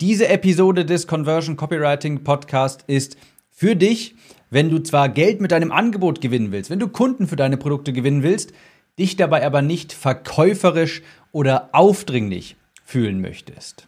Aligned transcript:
Diese 0.00 0.26
Episode 0.26 0.84
des 0.84 1.06
Conversion 1.06 1.56
Copywriting 1.56 2.24
Podcast 2.24 2.82
ist 2.88 3.16
für 3.52 3.76
dich, 3.76 4.16
wenn 4.50 4.68
du 4.68 4.80
zwar 4.80 5.08
Geld 5.08 5.40
mit 5.40 5.52
deinem 5.52 5.70
Angebot 5.70 6.20
gewinnen 6.20 6.50
willst, 6.50 6.68
wenn 6.68 6.80
du 6.80 6.88
Kunden 6.88 7.28
für 7.28 7.36
deine 7.36 7.56
Produkte 7.56 7.92
gewinnen 7.92 8.24
willst, 8.24 8.52
dich 8.98 9.14
dabei 9.14 9.46
aber 9.46 9.62
nicht 9.62 9.92
verkäuferisch 9.92 11.02
oder 11.30 11.68
aufdringlich 11.70 12.56
fühlen 12.84 13.20
möchtest. 13.20 13.86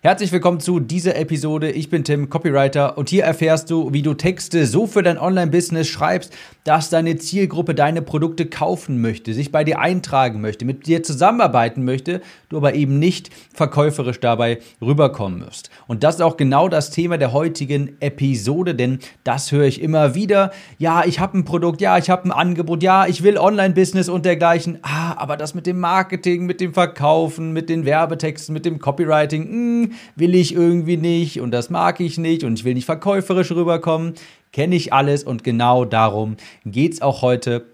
Herzlich 0.00 0.32
willkommen 0.32 0.58
zu 0.58 0.80
dieser 0.80 1.16
Episode. 1.16 1.70
Ich 1.70 1.90
bin 1.90 2.02
Tim, 2.02 2.30
Copywriter, 2.30 2.98
und 2.98 3.08
hier 3.08 3.24
erfährst 3.24 3.70
du, 3.70 3.92
wie 3.92 4.02
du 4.02 4.14
Texte 4.14 4.66
so 4.66 4.86
für 4.86 5.02
dein 5.02 5.18
Online-Business 5.18 5.88
schreibst, 5.88 6.32
dass 6.64 6.90
deine 6.90 7.16
Zielgruppe 7.16 7.74
deine 7.74 8.02
Produkte 8.02 8.46
kaufen 8.46 9.00
möchte, 9.00 9.34
sich 9.34 9.52
bei 9.52 9.64
dir 9.64 9.80
eintragen 9.80 10.40
möchte, 10.40 10.64
mit 10.64 10.86
dir 10.86 11.02
zusammenarbeiten 11.02 11.84
möchte, 11.84 12.20
du 12.48 12.56
aber 12.56 12.74
eben 12.74 12.98
nicht 12.98 13.30
verkäuferisch 13.54 14.20
dabei 14.20 14.58
rüberkommen 14.80 15.40
wirst. 15.40 15.70
Und 15.86 16.02
das 16.04 16.16
ist 16.16 16.22
auch 16.22 16.36
genau 16.36 16.68
das 16.68 16.90
Thema 16.90 17.16
der 17.16 17.32
heutigen 17.32 18.00
Episode, 18.00 18.74
denn 18.74 18.98
das 19.24 19.52
höre 19.52 19.66
ich 19.66 19.80
immer 19.80 20.14
wieder. 20.14 20.50
Ja, 20.78 21.04
ich 21.06 21.20
habe 21.20 21.38
ein 21.38 21.44
Produkt, 21.44 21.80
ja, 21.80 21.98
ich 21.98 22.10
habe 22.10 22.24
ein 22.24 22.32
Angebot, 22.32 22.82
ja, 22.82 23.06
ich 23.06 23.22
will 23.22 23.38
Online-Business 23.38 24.08
und 24.08 24.24
dergleichen. 24.24 24.78
Ah, 24.82 25.14
aber 25.16 25.36
das 25.36 25.54
mit 25.54 25.66
dem 25.66 25.80
Marketing, 25.80 26.46
mit 26.46 26.60
dem 26.60 26.74
Verkaufen, 26.74 27.52
mit 27.52 27.68
den 27.68 27.84
Werbetexten, 27.84 28.52
mit 28.52 28.64
dem 28.64 28.78
Copywriting, 28.78 29.48
mh, 29.50 29.67
will 30.16 30.34
ich 30.34 30.54
irgendwie 30.54 30.96
nicht 30.96 31.40
und 31.40 31.50
das 31.50 31.70
mag 31.70 32.00
ich 32.00 32.18
nicht 32.18 32.44
und 32.44 32.58
ich 32.58 32.64
will 32.64 32.74
nicht 32.74 32.86
verkäuferisch 32.86 33.50
rüberkommen. 33.52 34.14
Kenne 34.52 34.76
ich 34.76 34.92
alles 34.92 35.24
und 35.24 35.44
genau 35.44 35.84
darum 35.84 36.36
geht 36.64 36.94
es 36.94 37.02
auch 37.02 37.22
heute. 37.22 37.66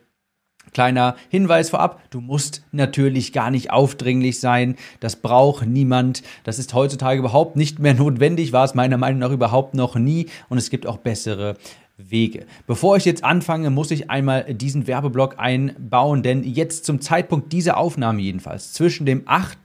Kleiner 0.73 1.15
Hinweis 1.29 1.70
vorab, 1.70 2.03
du 2.11 2.20
musst 2.20 2.65
natürlich 2.73 3.33
gar 3.33 3.53
nicht 3.53 3.70
aufdringlich 3.70 4.41
sein, 4.41 4.75
das 4.98 5.17
braucht 5.17 5.67
niemand, 5.67 6.25
das 6.43 6.59
ist 6.59 6.75
heutzutage 6.75 7.20
überhaupt 7.20 7.55
nicht 7.55 7.79
mehr 7.79 7.95
notwendig, 8.05 8.53
war 8.53 8.65
es 8.65 8.75
meiner 8.75 8.97
Meinung 8.97 9.20
nach 9.20 9.31
überhaupt 9.31 9.75
noch 9.75 9.95
nie 9.95 10.27
und 10.48 10.58
es 10.58 10.70
gibt 10.70 10.86
auch 10.86 10.97
bessere 10.97 11.56
Wege. 11.97 12.47
Bevor 12.67 12.97
ich 12.97 13.05
jetzt 13.05 13.23
anfange, 13.23 13.70
muss 13.70 13.92
ich 13.92 14.11
einmal 14.11 14.53
diesen 14.53 14.89
Werbeblock 14.89 15.37
einbauen, 15.39 16.25
denn 16.25 16.42
jetzt 16.42 16.84
zum 16.86 17.01
Zeitpunkt 17.01 17.53
dieser 17.53 17.77
Aufnahme 17.77 18.20
jedenfalls, 18.20 18.73
zwischen 18.73 19.06
dem 19.06 19.23
8. 19.27 19.59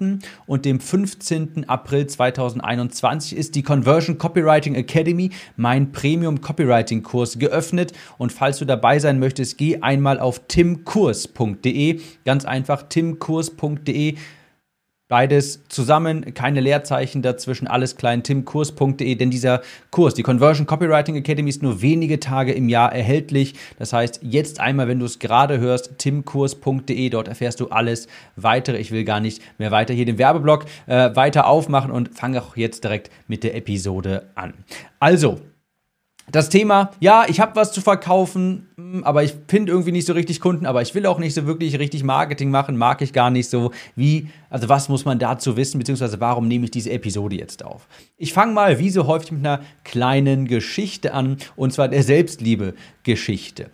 und 0.45 0.63
dem 0.63 0.80
15. 0.80 1.67
April 1.67 2.05
2021 2.05 3.36
ist 3.36 3.55
die 3.55 3.63
Conversion 3.63 4.19
Copywriting 4.19 4.75
Academy, 4.75 5.31
mein 5.55 5.91
Premium 5.91 6.39
Copywriting 6.39 7.02
Kurs, 7.02 7.39
geöffnet 7.39 7.94
und 8.19 8.31
falls 8.31 8.59
du 8.59 8.66
dabei 8.66 8.99
sein 8.99 9.17
möchtest, 9.17 9.58
geh 9.58 9.81
einmal 9.81 10.19
auf 10.19 10.41
timkurs.de, 10.47 11.99
ganz 12.25 12.45
einfach 12.45 12.83
timkurs.de 12.83 14.17
Beides 15.09 15.63
zusammen, 15.69 16.35
keine 16.35 16.61
Leerzeichen 16.61 17.23
dazwischen, 17.23 17.65
alles 17.65 17.95
klein, 17.95 18.21
timkurs.de, 18.21 19.15
denn 19.15 19.31
dieser 19.31 19.63
Kurs, 19.89 20.13
die 20.13 20.21
Conversion 20.21 20.67
Copywriting 20.67 21.15
Academy, 21.15 21.49
ist 21.49 21.63
nur 21.63 21.81
wenige 21.81 22.19
Tage 22.19 22.52
im 22.52 22.69
Jahr 22.69 22.93
erhältlich. 22.93 23.55
Das 23.80 23.91
heißt, 23.91 24.19
jetzt 24.21 24.59
einmal, 24.59 24.87
wenn 24.87 24.99
du 24.99 25.07
es 25.07 25.17
gerade 25.17 25.57
hörst, 25.57 25.97
timkurs.de, 25.97 27.09
dort 27.09 27.27
erfährst 27.27 27.59
du 27.59 27.69
alles 27.69 28.07
weitere. 28.35 28.77
Ich 28.77 28.91
will 28.91 29.03
gar 29.03 29.19
nicht 29.19 29.41
mehr 29.57 29.71
weiter 29.71 29.95
hier 29.95 30.05
den 30.05 30.19
Werbeblock 30.19 30.65
äh, 30.85 31.15
weiter 31.15 31.47
aufmachen 31.47 31.89
und 31.89 32.15
fange 32.15 32.39
auch 32.39 32.55
jetzt 32.55 32.83
direkt 32.83 33.09
mit 33.27 33.43
der 33.43 33.55
Episode 33.55 34.30
an. 34.35 34.53
Also, 34.99 35.39
das 36.31 36.49
Thema, 36.49 36.91
ja, 36.99 37.25
ich 37.27 37.39
habe 37.39 37.55
was 37.55 37.72
zu 37.72 37.81
verkaufen, 37.81 38.67
hm, 38.75 39.03
aber 39.03 39.23
ich 39.23 39.35
finde 39.47 39.72
irgendwie 39.72 39.91
nicht 39.91 40.05
so 40.05 40.13
richtig 40.13 40.39
Kunden, 40.39 40.66
aber 40.66 40.81
ich 40.81 40.94
will 40.95 41.05
auch 41.05 41.19
nicht 41.19 41.33
so 41.33 41.45
wirklich 41.45 41.80
richtig 41.80 42.03
Marketing 42.03 42.49
machen, 42.49 42.77
mag 42.77 43.02
ich 43.02 43.13
gar 43.13 43.30
nicht 43.30 43.49
so. 43.49 43.71
Wie, 43.95 44.30
also 44.49 44.69
was 44.69 44.89
muss 44.89 45.05
man 45.05 45.19
dazu 45.19 45.58
wissen, 45.58 45.80
beziehungsweise 45.80 46.19
warum 46.19 46.47
nehme 46.47 46.66
ich 46.66 46.71
diese 46.71 46.91
Episode 46.91 47.36
jetzt 47.36 47.63
auf? 47.63 47.88
Ich 48.17 48.33
fange 48.33 48.53
mal 48.53 48.80
wie 48.80 48.89
so 48.89 49.08
häufig 49.08 49.31
mit 49.31 49.45
einer 49.45 49.61
kleinen 49.83 50.47
Geschichte 50.47 51.13
an, 51.13 51.38
und 51.55 51.73
zwar 51.73 51.88
der 51.88 52.03
Selbstliebe-Geschichte. 52.03 53.71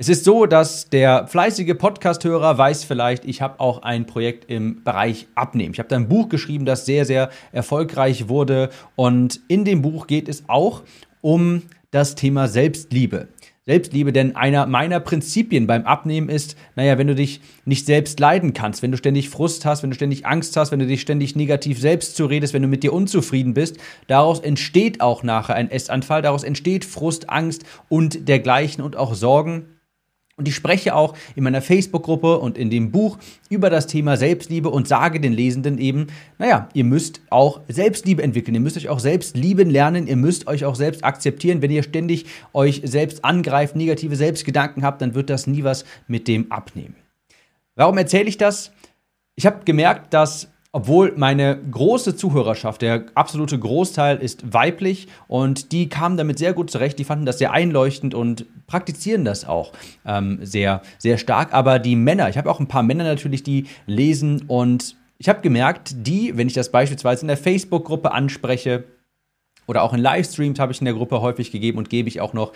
Es 0.00 0.08
ist 0.08 0.24
so, 0.24 0.46
dass 0.46 0.88
der 0.90 1.26
fleißige 1.26 1.76
Podcast-Hörer 1.76 2.56
weiß 2.56 2.84
vielleicht, 2.84 3.24
ich 3.24 3.42
habe 3.42 3.58
auch 3.58 3.82
ein 3.82 4.06
Projekt 4.06 4.48
im 4.48 4.84
Bereich 4.84 5.26
Abnehmen. 5.34 5.72
Ich 5.72 5.80
habe 5.80 5.88
da 5.88 5.96
ein 5.96 6.08
Buch 6.08 6.28
geschrieben, 6.28 6.66
das 6.66 6.86
sehr, 6.86 7.04
sehr 7.04 7.30
erfolgreich 7.50 8.28
wurde. 8.28 8.70
Und 8.94 9.40
in 9.48 9.64
dem 9.64 9.82
Buch 9.82 10.06
geht 10.06 10.28
es 10.28 10.44
auch 10.48 10.82
um 11.20 11.62
das 11.90 12.14
Thema 12.14 12.48
Selbstliebe. 12.48 13.28
Selbstliebe, 13.66 14.14
denn 14.14 14.34
einer 14.34 14.64
meiner 14.64 14.98
Prinzipien 14.98 15.66
beim 15.66 15.84
Abnehmen 15.84 16.30
ist, 16.30 16.56
naja, 16.74 16.96
wenn 16.96 17.06
du 17.06 17.14
dich 17.14 17.42
nicht 17.66 17.84
selbst 17.84 18.18
leiden 18.18 18.54
kannst, 18.54 18.82
wenn 18.82 18.92
du 18.92 18.96
ständig 18.96 19.28
Frust 19.28 19.66
hast, 19.66 19.82
wenn 19.82 19.90
du 19.90 19.96
ständig 19.96 20.24
Angst 20.24 20.56
hast, 20.56 20.72
wenn 20.72 20.78
du 20.78 20.86
dich 20.86 21.02
ständig 21.02 21.36
negativ 21.36 21.78
selbst 21.78 22.16
zuredest, 22.16 22.54
wenn 22.54 22.62
du 22.62 22.68
mit 22.68 22.82
dir 22.82 22.94
unzufrieden 22.94 23.52
bist, 23.52 23.76
daraus 24.06 24.40
entsteht 24.40 25.02
auch 25.02 25.22
nachher 25.22 25.54
ein 25.54 25.70
Essanfall, 25.70 26.22
daraus 26.22 26.44
entsteht 26.44 26.86
Frust, 26.86 27.28
Angst 27.28 27.64
und 27.90 28.26
dergleichen 28.26 28.82
und 28.82 28.96
auch 28.96 29.12
Sorgen. 29.12 29.66
Und 30.38 30.46
ich 30.46 30.54
spreche 30.54 30.94
auch 30.94 31.14
in 31.34 31.42
meiner 31.42 31.60
Facebook-Gruppe 31.60 32.38
und 32.38 32.56
in 32.56 32.70
dem 32.70 32.92
Buch 32.92 33.18
über 33.50 33.70
das 33.70 33.88
Thema 33.88 34.16
Selbstliebe 34.16 34.70
und 34.70 34.86
sage 34.86 35.20
den 35.20 35.32
Lesenden 35.32 35.78
eben, 35.78 36.06
naja, 36.38 36.68
ihr 36.74 36.84
müsst 36.84 37.20
auch 37.28 37.60
Selbstliebe 37.66 38.22
entwickeln, 38.22 38.54
ihr 38.54 38.60
müsst 38.60 38.76
euch 38.76 38.88
auch 38.88 39.00
selbst 39.00 39.36
lieben 39.36 39.68
lernen, 39.68 40.06
ihr 40.06 40.16
müsst 40.16 40.46
euch 40.46 40.64
auch 40.64 40.76
selbst 40.76 41.04
akzeptieren. 41.04 41.60
Wenn 41.60 41.72
ihr 41.72 41.82
ständig 41.82 42.26
euch 42.52 42.82
selbst 42.84 43.24
angreift, 43.24 43.74
negative 43.74 44.14
Selbstgedanken 44.14 44.84
habt, 44.84 45.02
dann 45.02 45.14
wird 45.14 45.28
das 45.28 45.48
nie 45.48 45.64
was 45.64 45.84
mit 46.06 46.28
dem 46.28 46.52
abnehmen. 46.52 46.94
Warum 47.74 47.98
erzähle 47.98 48.28
ich 48.28 48.38
das? 48.38 48.70
Ich 49.34 49.44
habe 49.44 49.64
gemerkt, 49.64 50.14
dass 50.14 50.48
obwohl 50.72 51.14
meine 51.16 51.58
große 51.70 52.14
Zuhörerschaft, 52.14 52.82
der 52.82 53.06
absolute 53.14 53.58
Großteil 53.58 54.18
ist 54.18 54.52
weiblich 54.52 55.08
und 55.26 55.72
die 55.72 55.88
kamen 55.88 56.16
damit 56.16 56.38
sehr 56.38 56.52
gut 56.52 56.70
zurecht, 56.70 56.98
die 56.98 57.04
fanden 57.04 57.24
das 57.24 57.38
sehr 57.38 57.52
einleuchtend 57.52 58.14
und 58.14 58.44
praktizieren 58.66 59.24
das 59.24 59.46
auch 59.46 59.72
ähm, 60.04 60.38
sehr, 60.42 60.82
sehr 60.98 61.16
stark. 61.16 61.54
Aber 61.54 61.78
die 61.78 61.96
Männer, 61.96 62.28
ich 62.28 62.36
habe 62.36 62.50
auch 62.50 62.60
ein 62.60 62.68
paar 62.68 62.82
Männer 62.82 63.04
natürlich, 63.04 63.42
die 63.42 63.66
lesen 63.86 64.44
und 64.46 64.96
ich 65.16 65.28
habe 65.28 65.40
gemerkt, 65.40 65.94
die, 66.06 66.36
wenn 66.36 66.46
ich 66.46 66.54
das 66.54 66.70
beispielsweise 66.70 67.22
in 67.22 67.28
der 67.28 67.38
Facebook-Gruppe 67.38 68.12
anspreche, 68.12 68.84
oder 69.68 69.82
auch 69.82 69.92
in 69.92 70.00
Livestreams 70.00 70.58
habe 70.58 70.72
ich 70.72 70.80
in 70.80 70.86
der 70.86 70.94
Gruppe 70.94 71.20
häufig 71.20 71.52
gegeben 71.52 71.78
und 71.78 71.90
gebe 71.90 72.08
ich 72.08 72.20
auch 72.20 72.32
noch, 72.32 72.52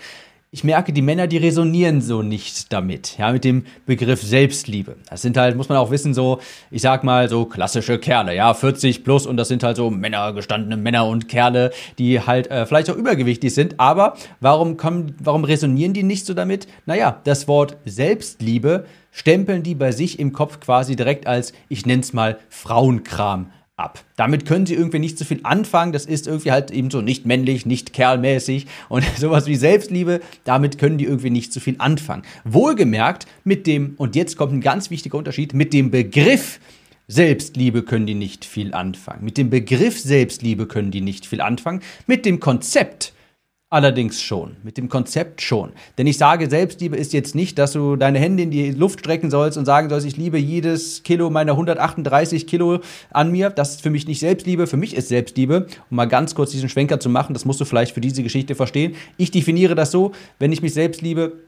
ich 0.53 0.63
merke, 0.63 0.93
die 0.93 1.01
Männer, 1.01 1.25
die 1.25 1.37
resonieren 1.37 1.99
so 1.99 2.21
nicht 2.21 2.71
damit, 2.71 3.17
ja, 3.17 3.31
mit 3.31 3.43
dem 3.43 3.65
Begriff 3.87 4.21
Selbstliebe. 4.21 4.97
Das 5.09 5.23
sind 5.23 5.35
halt, 5.35 5.57
muss 5.57 5.67
man 5.67 5.79
auch 5.79 5.89
wissen, 5.89 6.13
so, 6.13 6.39
ich 6.69 6.83
sag 6.83 7.03
mal, 7.03 7.27
so 7.27 7.45
klassische 7.45 7.97
Kerle, 7.97 8.35
ja, 8.35 8.53
40 8.53 9.03
plus 9.03 9.25
und 9.25 9.37
das 9.37 9.47
sind 9.47 9.63
halt 9.63 9.77
so 9.77 9.89
Männer, 9.89 10.31
gestandene 10.31 10.77
Männer 10.77 11.07
und 11.07 11.27
Kerle, 11.27 11.71
die 11.97 12.21
halt 12.21 12.51
äh, 12.51 12.67
vielleicht 12.67 12.91
auch 12.91 12.95
übergewichtig 12.95 13.51
sind. 13.51 13.79
Aber 13.79 14.13
warum 14.41 14.77
kommen, 14.77 15.15
warum 15.17 15.43
resonieren 15.43 15.93
die 15.93 16.03
nicht 16.03 16.27
so 16.27 16.35
damit? 16.35 16.67
Naja, 16.85 17.19
das 17.23 17.47
Wort 17.47 17.77
Selbstliebe 17.85 18.85
stempeln 19.09 19.63
die 19.63 19.73
bei 19.73 19.91
sich 19.91 20.19
im 20.19 20.33
Kopf 20.33 20.59
quasi 20.59 20.95
direkt 20.95 21.25
als, 21.25 21.53
ich 21.67 21.87
nenn's 21.87 22.13
mal, 22.13 22.37
Frauenkram 22.49 23.47
ab. 23.75 24.03
Damit 24.15 24.45
können 24.45 24.65
sie 24.65 24.75
irgendwie 24.75 24.99
nicht 24.99 25.17
so 25.17 25.25
viel 25.25 25.39
anfangen. 25.43 25.93
Das 25.93 26.05
ist 26.05 26.27
irgendwie 26.27 26.51
halt 26.51 26.69
eben 26.71 26.91
so 26.91 27.01
nicht 27.01 27.25
männlich, 27.25 27.65
nicht 27.65 27.93
kerlmäßig 27.93 28.67
und 28.89 29.03
sowas 29.17 29.47
wie 29.47 29.55
Selbstliebe. 29.55 30.21
Damit 30.43 30.77
können 30.77 30.97
die 30.97 31.05
irgendwie 31.05 31.31
nicht 31.31 31.51
so 31.51 31.59
viel 31.59 31.75
anfangen. 31.79 32.23
Wohlgemerkt 32.43 33.25
mit 33.43 33.65
dem, 33.65 33.95
und 33.97 34.15
jetzt 34.15 34.37
kommt 34.37 34.53
ein 34.53 34.61
ganz 34.61 34.89
wichtiger 34.89 35.17
Unterschied, 35.17 35.53
mit 35.53 35.73
dem 35.73 35.89
Begriff 35.89 36.59
Selbstliebe 37.07 37.83
können 37.83 38.05
die 38.05 38.13
nicht 38.13 38.45
viel 38.45 38.73
anfangen. 38.73 39.25
Mit 39.25 39.37
dem 39.37 39.49
Begriff 39.49 39.99
Selbstliebe 39.99 40.67
können 40.67 40.91
die 40.91 41.01
nicht 41.01 41.25
viel 41.25 41.41
anfangen. 41.41 41.81
Mit 42.07 42.25
dem 42.25 42.39
Konzept 42.39 43.13
Allerdings 43.73 44.21
schon, 44.21 44.57
mit 44.61 44.77
dem 44.77 44.87
Konzept 44.87 45.41
schon. 45.41 45.71
Denn 45.97 46.05
ich 46.05 46.19
sage, 46.19 46.47
Selbstliebe 46.47 46.95
ist 46.95 47.11
jetzt 47.11 47.33
nicht, 47.33 47.57
dass 47.57 47.71
du 47.71 47.95
deine 47.95 48.19
Hände 48.19 48.43
in 48.43 48.51
die 48.51 48.69
Luft 48.69 48.99
strecken 48.99 49.31
sollst 49.31 49.57
und 49.57 49.65
sagen 49.65 49.89
sollst, 49.89 50.05
ich 50.05 50.15
liebe 50.15 50.37
jedes 50.37 51.01
Kilo 51.01 51.31
meiner 51.31 51.53
138 51.53 52.45
Kilo 52.45 52.81
an 53.09 53.31
mir. 53.31 53.49
Das 53.49 53.71
ist 53.71 53.81
für 53.81 53.89
mich 53.89 54.05
nicht 54.05 54.19
Selbstliebe, 54.19 54.67
für 54.67 54.77
mich 54.77 54.95
ist 54.95 55.07
Selbstliebe. 55.07 55.65
Um 55.89 55.97
mal 55.97 56.05
ganz 56.05 56.35
kurz 56.35 56.51
diesen 56.51 56.69
Schwenker 56.69 56.99
zu 56.99 57.09
machen, 57.09 57.33
das 57.33 57.45
musst 57.45 57.61
du 57.61 57.65
vielleicht 57.65 57.95
für 57.95 58.01
diese 58.01 58.21
Geschichte 58.21 58.53
verstehen. 58.53 58.93
Ich 59.17 59.31
definiere 59.31 59.73
das 59.73 59.89
so, 59.89 60.11
wenn 60.37 60.51
ich 60.51 60.61
mich 60.61 60.75
selbst 60.75 61.01
liebe, 61.01 61.39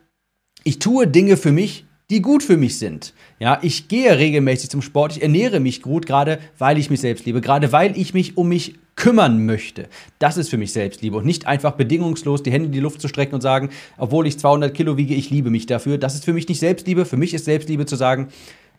ich 0.63 0.79
tue 0.79 1.05
Dinge 1.05 1.37
für 1.37 1.51
mich, 1.51 1.85
die 2.09 2.21
gut 2.21 2.43
für 2.43 2.57
mich 2.57 2.77
sind. 2.77 3.13
Ja, 3.39 3.59
ich 3.61 3.87
gehe 3.87 4.17
regelmäßig 4.17 4.69
zum 4.69 4.81
Sport, 4.81 5.17
ich 5.17 5.23
ernähre 5.23 5.59
mich 5.59 5.81
gut, 5.81 6.05
gerade 6.05 6.39
weil 6.57 6.77
ich 6.77 6.89
mich 6.89 7.01
selbst 7.01 7.25
liebe, 7.25 7.41
gerade 7.41 7.71
weil 7.71 7.97
ich 7.97 8.13
mich 8.13 8.37
um 8.37 8.49
mich 8.49 8.75
kümmern 8.95 9.45
möchte. 9.45 9.87
Das 10.19 10.37
ist 10.37 10.49
für 10.49 10.57
mich 10.57 10.71
Selbstliebe 10.71 11.17
und 11.17 11.25
nicht 11.25 11.47
einfach 11.47 11.73
bedingungslos 11.73 12.43
die 12.43 12.51
Hände 12.51 12.67
in 12.67 12.71
die 12.71 12.79
Luft 12.79 13.01
zu 13.01 13.07
strecken 13.07 13.35
und 13.35 13.41
sagen, 13.41 13.69
obwohl 13.97 14.25
ich 14.25 14.39
200 14.39 14.73
Kilo 14.73 14.97
wiege, 14.97 15.15
ich 15.15 15.29
liebe 15.29 15.49
mich 15.49 15.65
dafür. 15.65 15.97
Das 15.97 16.15
ist 16.15 16.23
für 16.23 16.33
mich 16.33 16.47
nicht 16.47 16.59
Selbstliebe. 16.59 17.05
Für 17.05 17.17
mich 17.17 17.33
ist 17.33 17.45
Selbstliebe 17.45 17.85
zu 17.85 17.95
sagen, 17.97 18.29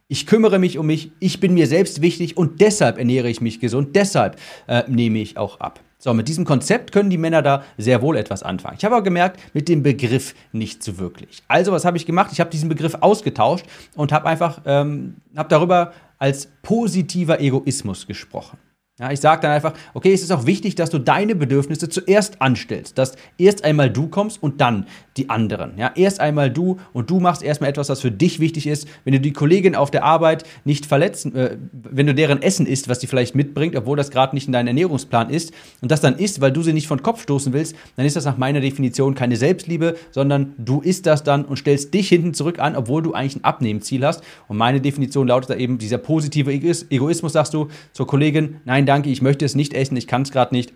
ich 0.08 0.26
kümmere 0.26 0.58
mich 0.58 0.78
um 0.78 0.86
mich, 0.86 1.10
ich 1.18 1.40
bin 1.40 1.54
mir 1.54 1.66
selbst 1.66 2.00
wichtig 2.00 2.36
und 2.36 2.60
deshalb 2.60 2.96
ernähre 2.96 3.28
ich 3.28 3.40
mich 3.40 3.60
gesund, 3.60 3.96
deshalb 3.96 4.36
äh, 4.68 4.84
nehme 4.88 5.18
ich 5.18 5.36
auch 5.36 5.58
ab. 5.60 5.80
So, 6.06 6.14
mit 6.14 6.28
diesem 6.28 6.44
Konzept 6.44 6.92
können 6.92 7.10
die 7.10 7.18
Männer 7.18 7.42
da 7.42 7.64
sehr 7.78 8.00
wohl 8.00 8.16
etwas 8.16 8.44
anfangen. 8.44 8.76
Ich 8.78 8.84
habe 8.84 8.94
aber 8.94 9.02
gemerkt, 9.02 9.40
mit 9.54 9.68
dem 9.68 9.82
Begriff 9.82 10.36
nicht 10.52 10.80
so 10.84 10.98
wirklich. 10.98 11.42
Also, 11.48 11.72
was 11.72 11.84
habe 11.84 11.96
ich 11.96 12.06
gemacht? 12.06 12.30
Ich 12.32 12.38
habe 12.38 12.48
diesen 12.48 12.68
Begriff 12.68 12.94
ausgetauscht 13.00 13.66
und 13.96 14.12
habe 14.12 14.28
einfach 14.28 14.60
ähm, 14.66 15.16
hab 15.34 15.48
darüber 15.48 15.92
als 16.20 16.48
positiver 16.62 17.40
Egoismus 17.40 18.06
gesprochen. 18.06 18.56
Ja, 19.00 19.10
ich 19.10 19.18
sage 19.18 19.42
dann 19.42 19.50
einfach, 19.50 19.72
okay, 19.94 20.12
es 20.12 20.22
ist 20.22 20.30
auch 20.30 20.46
wichtig, 20.46 20.76
dass 20.76 20.90
du 20.90 21.00
deine 21.00 21.34
Bedürfnisse 21.34 21.88
zuerst 21.88 22.40
anstellst, 22.40 22.98
dass 22.98 23.16
erst 23.36 23.64
einmal 23.64 23.90
du 23.90 24.06
kommst 24.06 24.40
und 24.40 24.60
dann 24.60 24.86
die 25.16 25.30
anderen. 25.30 25.72
Ja, 25.76 25.92
erst 25.94 26.20
einmal 26.20 26.50
du 26.50 26.78
und 26.92 27.10
du 27.10 27.20
machst 27.20 27.42
erstmal 27.42 27.70
etwas, 27.70 27.88
was 27.88 28.00
für 28.00 28.10
dich 28.10 28.40
wichtig 28.40 28.66
ist. 28.66 28.88
Wenn 29.04 29.12
du 29.12 29.20
die 29.20 29.32
Kollegin 29.32 29.74
auf 29.74 29.90
der 29.90 30.04
Arbeit 30.04 30.44
nicht 30.64 30.86
verletzen, 30.86 31.34
äh, 31.34 31.56
wenn 31.72 32.06
du 32.06 32.14
deren 32.14 32.42
Essen 32.42 32.66
isst, 32.66 32.88
was 32.88 33.00
sie 33.00 33.06
vielleicht 33.06 33.34
mitbringt, 33.34 33.76
obwohl 33.76 33.96
das 33.96 34.10
gerade 34.10 34.34
nicht 34.34 34.46
in 34.46 34.52
deinem 34.52 34.68
Ernährungsplan 34.68 35.30
ist, 35.30 35.52
und 35.80 35.90
das 35.90 36.00
dann 36.00 36.16
isst, 36.16 36.40
weil 36.40 36.52
du 36.52 36.62
sie 36.62 36.72
nicht 36.72 36.86
von 36.86 37.02
Kopf 37.02 37.22
stoßen 37.22 37.52
willst, 37.52 37.74
dann 37.96 38.06
ist 38.06 38.16
das 38.16 38.24
nach 38.24 38.36
meiner 38.36 38.60
Definition 38.60 39.14
keine 39.14 39.36
Selbstliebe, 39.36 39.96
sondern 40.10 40.54
du 40.58 40.80
isst 40.80 41.06
das 41.06 41.22
dann 41.22 41.44
und 41.44 41.58
stellst 41.58 41.92
dich 41.94 42.08
hinten 42.08 42.34
zurück 42.34 42.58
an, 42.58 42.76
obwohl 42.76 43.02
du 43.02 43.14
eigentlich 43.14 43.36
ein 43.36 43.44
Abnehmziel 43.44 44.04
hast. 44.04 44.22
Und 44.48 44.56
meine 44.56 44.80
Definition 44.80 45.28
lautet 45.28 45.50
da 45.50 45.54
eben 45.56 45.78
dieser 45.78 45.98
positive 45.98 46.52
Egoismus, 46.52 47.32
sagst 47.32 47.54
du 47.54 47.68
zur 47.92 48.06
Kollegin, 48.06 48.56
nein, 48.64 48.86
danke, 48.86 49.10
ich 49.10 49.22
möchte 49.22 49.44
es 49.44 49.54
nicht 49.54 49.74
essen, 49.74 49.96
ich 49.96 50.06
kann 50.06 50.22
es 50.22 50.30
gerade 50.30 50.54
nicht 50.54 50.72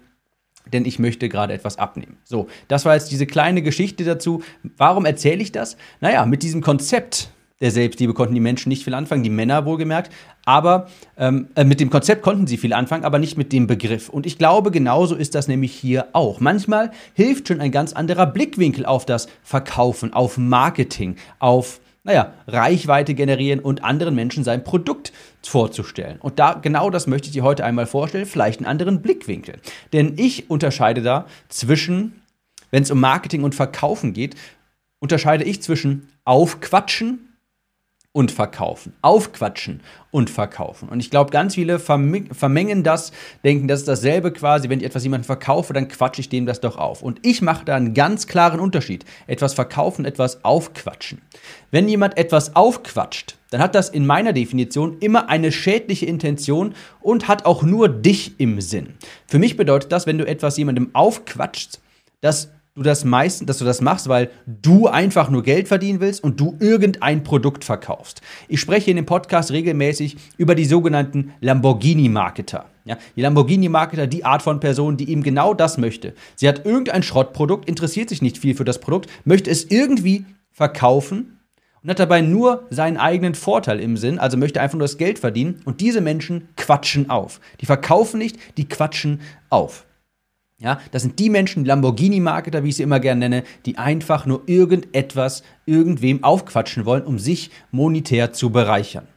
denn 0.72 0.84
ich 0.84 0.98
möchte 0.98 1.28
gerade 1.28 1.52
etwas 1.52 1.78
abnehmen. 1.78 2.16
So, 2.24 2.48
das 2.68 2.84
war 2.84 2.94
jetzt 2.94 3.10
diese 3.10 3.26
kleine 3.26 3.62
Geschichte 3.62 4.04
dazu. 4.04 4.42
Warum 4.76 5.04
erzähle 5.04 5.42
ich 5.42 5.52
das? 5.52 5.76
Naja, 6.00 6.26
mit 6.26 6.42
diesem 6.42 6.60
Konzept 6.60 7.30
der 7.60 7.70
Selbstliebe 7.70 8.14
konnten 8.14 8.34
die 8.34 8.40
Menschen 8.40 8.70
nicht 8.70 8.84
viel 8.84 8.94
anfangen, 8.94 9.22
die 9.22 9.30
Männer 9.30 9.66
wohlgemerkt, 9.66 10.10
aber 10.46 10.88
ähm, 11.18 11.48
äh, 11.54 11.64
mit 11.64 11.78
dem 11.78 11.90
Konzept 11.90 12.22
konnten 12.22 12.46
sie 12.46 12.56
viel 12.56 12.72
anfangen, 12.72 13.04
aber 13.04 13.18
nicht 13.18 13.36
mit 13.36 13.52
dem 13.52 13.66
Begriff. 13.66 14.08
Und 14.08 14.24
ich 14.24 14.38
glaube, 14.38 14.70
genauso 14.70 15.14
ist 15.14 15.34
das 15.34 15.46
nämlich 15.46 15.72
hier 15.72 16.08
auch. 16.14 16.40
Manchmal 16.40 16.90
hilft 17.12 17.48
schon 17.48 17.60
ein 17.60 17.70
ganz 17.70 17.92
anderer 17.92 18.26
Blickwinkel 18.26 18.86
auf 18.86 19.04
das 19.04 19.28
Verkaufen, 19.42 20.14
auf 20.14 20.38
Marketing, 20.38 21.16
auf 21.38 21.80
naja, 22.02 22.32
Reichweite 22.46 23.14
generieren 23.14 23.60
und 23.60 23.84
anderen 23.84 24.14
Menschen 24.14 24.44
sein 24.44 24.64
Produkt 24.64 25.12
vorzustellen. 25.42 26.18
Und 26.20 26.38
da 26.38 26.54
genau 26.54 26.90
das 26.90 27.06
möchte 27.06 27.28
ich 27.28 27.32
dir 27.32 27.42
heute 27.42 27.64
einmal 27.64 27.86
vorstellen, 27.86 28.26
vielleicht 28.26 28.60
einen 28.60 28.66
anderen 28.66 29.02
Blickwinkel. 29.02 29.56
Denn 29.92 30.14
ich 30.16 30.50
unterscheide 30.50 31.02
da 31.02 31.26
zwischen, 31.48 32.22
wenn 32.70 32.82
es 32.82 32.90
um 32.90 33.00
Marketing 33.00 33.42
und 33.42 33.54
Verkaufen 33.54 34.12
geht, 34.12 34.34
unterscheide 34.98 35.44
ich 35.44 35.62
zwischen 35.62 36.08
Aufquatschen 36.24 37.29
und 38.12 38.32
verkaufen. 38.32 38.92
Aufquatschen 39.02 39.82
und 40.10 40.30
verkaufen. 40.30 40.88
Und 40.88 40.98
ich 40.98 41.10
glaube, 41.10 41.30
ganz 41.30 41.54
viele 41.54 41.78
vermengen 41.78 42.82
das, 42.82 43.12
denken, 43.44 43.68
das 43.68 43.80
ist 43.80 43.88
dasselbe 43.88 44.32
quasi, 44.32 44.68
wenn 44.68 44.80
ich 44.80 44.86
etwas 44.86 45.04
jemandem 45.04 45.26
verkaufe, 45.26 45.72
dann 45.72 45.86
quatsche 45.86 46.20
ich 46.20 46.28
dem 46.28 46.44
das 46.44 46.60
doch 46.60 46.76
auf. 46.76 47.02
Und 47.02 47.24
ich 47.24 47.40
mache 47.40 47.64
da 47.64 47.76
einen 47.76 47.94
ganz 47.94 48.26
klaren 48.26 48.58
Unterschied. 48.58 49.04
Etwas 49.28 49.54
verkaufen, 49.54 50.04
etwas 50.04 50.44
aufquatschen. 50.44 51.22
Wenn 51.70 51.88
jemand 51.88 52.18
etwas 52.18 52.56
aufquatscht, 52.56 53.36
dann 53.50 53.62
hat 53.62 53.76
das 53.76 53.88
in 53.88 54.06
meiner 54.06 54.32
Definition 54.32 54.98
immer 54.98 55.28
eine 55.28 55.52
schädliche 55.52 56.06
Intention 56.06 56.74
und 57.00 57.28
hat 57.28 57.46
auch 57.46 57.62
nur 57.62 57.88
dich 57.88 58.40
im 58.40 58.60
Sinn. 58.60 58.94
Für 59.28 59.38
mich 59.38 59.56
bedeutet 59.56 59.92
das, 59.92 60.06
wenn 60.08 60.18
du 60.18 60.26
etwas 60.26 60.56
jemandem 60.56 60.90
aufquatschst, 60.94 61.80
dass 62.20 62.50
du 62.74 62.82
das 62.82 63.04
meistens, 63.04 63.46
dass 63.46 63.58
du 63.58 63.64
das 63.64 63.80
machst, 63.80 64.08
weil 64.08 64.30
du 64.46 64.86
einfach 64.86 65.28
nur 65.28 65.42
Geld 65.42 65.68
verdienen 65.68 66.00
willst 66.00 66.22
und 66.22 66.38
du 66.38 66.56
irgendein 66.60 67.24
Produkt 67.24 67.64
verkaufst. 67.64 68.22
Ich 68.48 68.60
spreche 68.60 68.90
in 68.90 68.96
dem 68.96 69.06
Podcast 69.06 69.50
regelmäßig 69.50 70.16
über 70.38 70.54
die 70.54 70.64
sogenannten 70.64 71.32
Lamborghini-Marketer. 71.40 72.66
Ja, 72.84 72.96
die 73.16 73.22
Lamborghini-Marketer, 73.22 74.06
die 74.06 74.24
Art 74.24 74.42
von 74.42 74.60
Person, 74.60 74.96
die 74.96 75.10
eben 75.10 75.22
genau 75.22 75.52
das 75.52 75.78
möchte. 75.78 76.14
Sie 76.36 76.48
hat 76.48 76.64
irgendein 76.64 77.02
Schrottprodukt, 77.02 77.68
interessiert 77.68 78.08
sich 78.08 78.22
nicht 78.22 78.38
viel 78.38 78.54
für 78.54 78.64
das 78.64 78.80
Produkt, 78.80 79.10
möchte 79.24 79.50
es 79.50 79.64
irgendwie 79.64 80.24
verkaufen 80.52 81.38
und 81.82 81.90
hat 81.90 81.98
dabei 81.98 82.20
nur 82.20 82.66
seinen 82.70 82.96
eigenen 82.96 83.34
Vorteil 83.34 83.80
im 83.80 83.96
Sinn, 83.96 84.18
also 84.18 84.36
möchte 84.36 84.60
einfach 84.60 84.78
nur 84.78 84.86
das 84.86 84.98
Geld 84.98 85.18
verdienen. 85.18 85.60
Und 85.64 85.80
diese 85.80 86.00
Menschen 86.00 86.48
quatschen 86.56 87.10
auf. 87.10 87.40
Die 87.60 87.66
verkaufen 87.66 88.18
nicht, 88.18 88.38
die 88.56 88.68
quatschen 88.68 89.20
auf. 89.48 89.86
Ja, 90.60 90.78
das 90.90 91.00
sind 91.00 91.18
die 91.18 91.30
Menschen, 91.30 91.64
Lamborghini-Marketer, 91.64 92.62
wie 92.62 92.68
ich 92.68 92.76
sie 92.76 92.82
immer 92.82 93.00
gerne 93.00 93.20
nenne, 93.20 93.44
die 93.64 93.78
einfach 93.78 94.26
nur 94.26 94.42
irgendetwas 94.46 95.42
irgendwem 95.64 96.22
aufquatschen 96.22 96.84
wollen, 96.84 97.04
um 97.04 97.18
sich 97.18 97.50
monetär 97.70 98.34
zu 98.34 98.50
bereichern. 98.50 99.08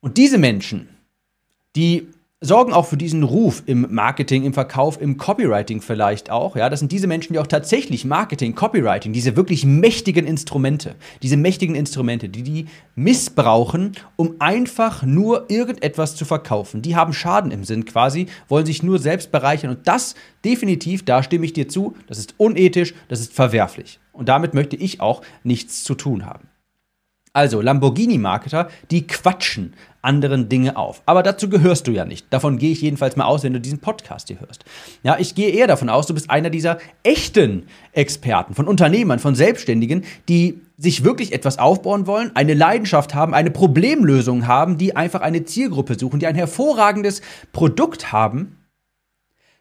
Und 0.00 0.16
diese 0.16 0.38
Menschen, 0.38 0.88
die 1.76 2.08
sorgen 2.42 2.74
auch 2.74 2.86
für 2.86 2.98
diesen 2.98 3.22
Ruf 3.22 3.62
im 3.64 3.86
Marketing, 3.90 4.44
im 4.44 4.52
Verkauf, 4.52 5.00
im 5.00 5.16
Copywriting 5.16 5.80
vielleicht 5.80 6.30
auch. 6.30 6.54
Ja, 6.54 6.68
das 6.68 6.80
sind 6.80 6.92
diese 6.92 7.06
Menschen, 7.06 7.32
die 7.32 7.38
auch 7.38 7.46
tatsächlich 7.46 8.04
Marketing, 8.04 8.54
Copywriting, 8.54 9.14
diese 9.14 9.36
wirklich 9.36 9.64
mächtigen 9.64 10.26
Instrumente, 10.26 10.96
diese 11.22 11.38
mächtigen 11.38 11.74
Instrumente, 11.74 12.28
die 12.28 12.42
die 12.42 12.66
missbrauchen, 12.94 13.92
um 14.16 14.36
einfach 14.38 15.02
nur 15.02 15.50
irgendetwas 15.50 16.14
zu 16.14 16.26
verkaufen. 16.26 16.82
Die 16.82 16.94
haben 16.94 17.14
Schaden 17.14 17.50
im 17.50 17.64
Sinn 17.64 17.86
quasi, 17.86 18.26
wollen 18.48 18.66
sich 18.66 18.82
nur 18.82 18.98
selbst 18.98 19.32
bereichern 19.32 19.70
und 19.70 19.88
das 19.88 20.14
definitiv, 20.44 21.06
da 21.06 21.22
stimme 21.22 21.46
ich 21.46 21.54
dir 21.54 21.68
zu, 21.68 21.96
das 22.06 22.18
ist 22.18 22.34
unethisch, 22.36 22.94
das 23.08 23.20
ist 23.20 23.32
verwerflich. 23.32 23.98
Und 24.12 24.28
damit 24.28 24.52
möchte 24.52 24.76
ich 24.76 25.00
auch 25.00 25.22
nichts 25.42 25.84
zu 25.84 25.94
tun 25.94 26.26
haben. 26.26 26.48
Also 27.36 27.60
Lamborghini-Marketer, 27.60 28.70
die 28.90 29.06
quatschen 29.06 29.74
anderen 30.00 30.48
Dinge 30.48 30.78
auf. 30.78 31.02
Aber 31.04 31.22
dazu 31.22 31.50
gehörst 31.50 31.86
du 31.86 31.90
ja 31.90 32.06
nicht. 32.06 32.26
Davon 32.30 32.56
gehe 32.56 32.72
ich 32.72 32.80
jedenfalls 32.80 33.14
mal 33.16 33.26
aus, 33.26 33.42
wenn 33.42 33.52
du 33.52 33.60
diesen 33.60 33.80
Podcast 33.80 34.28
hier 34.28 34.40
hörst. 34.40 34.64
Ja, 35.02 35.18
ich 35.18 35.34
gehe 35.34 35.50
eher 35.50 35.66
davon 35.66 35.90
aus, 35.90 36.06
du 36.06 36.14
bist 36.14 36.30
einer 36.30 36.48
dieser 36.48 36.78
echten 37.02 37.64
Experten, 37.92 38.54
von 38.54 38.66
Unternehmern, 38.66 39.18
von 39.18 39.34
Selbstständigen, 39.34 40.04
die 40.30 40.62
sich 40.78 41.04
wirklich 41.04 41.34
etwas 41.34 41.58
aufbauen 41.58 42.06
wollen, 42.06 42.30
eine 42.34 42.54
Leidenschaft 42.54 43.14
haben, 43.14 43.34
eine 43.34 43.50
Problemlösung 43.50 44.46
haben, 44.46 44.78
die 44.78 44.96
einfach 44.96 45.20
eine 45.20 45.44
Zielgruppe 45.44 45.98
suchen, 45.98 46.20
die 46.20 46.26
ein 46.26 46.36
hervorragendes 46.36 47.20
Produkt 47.52 48.12
haben 48.12 48.55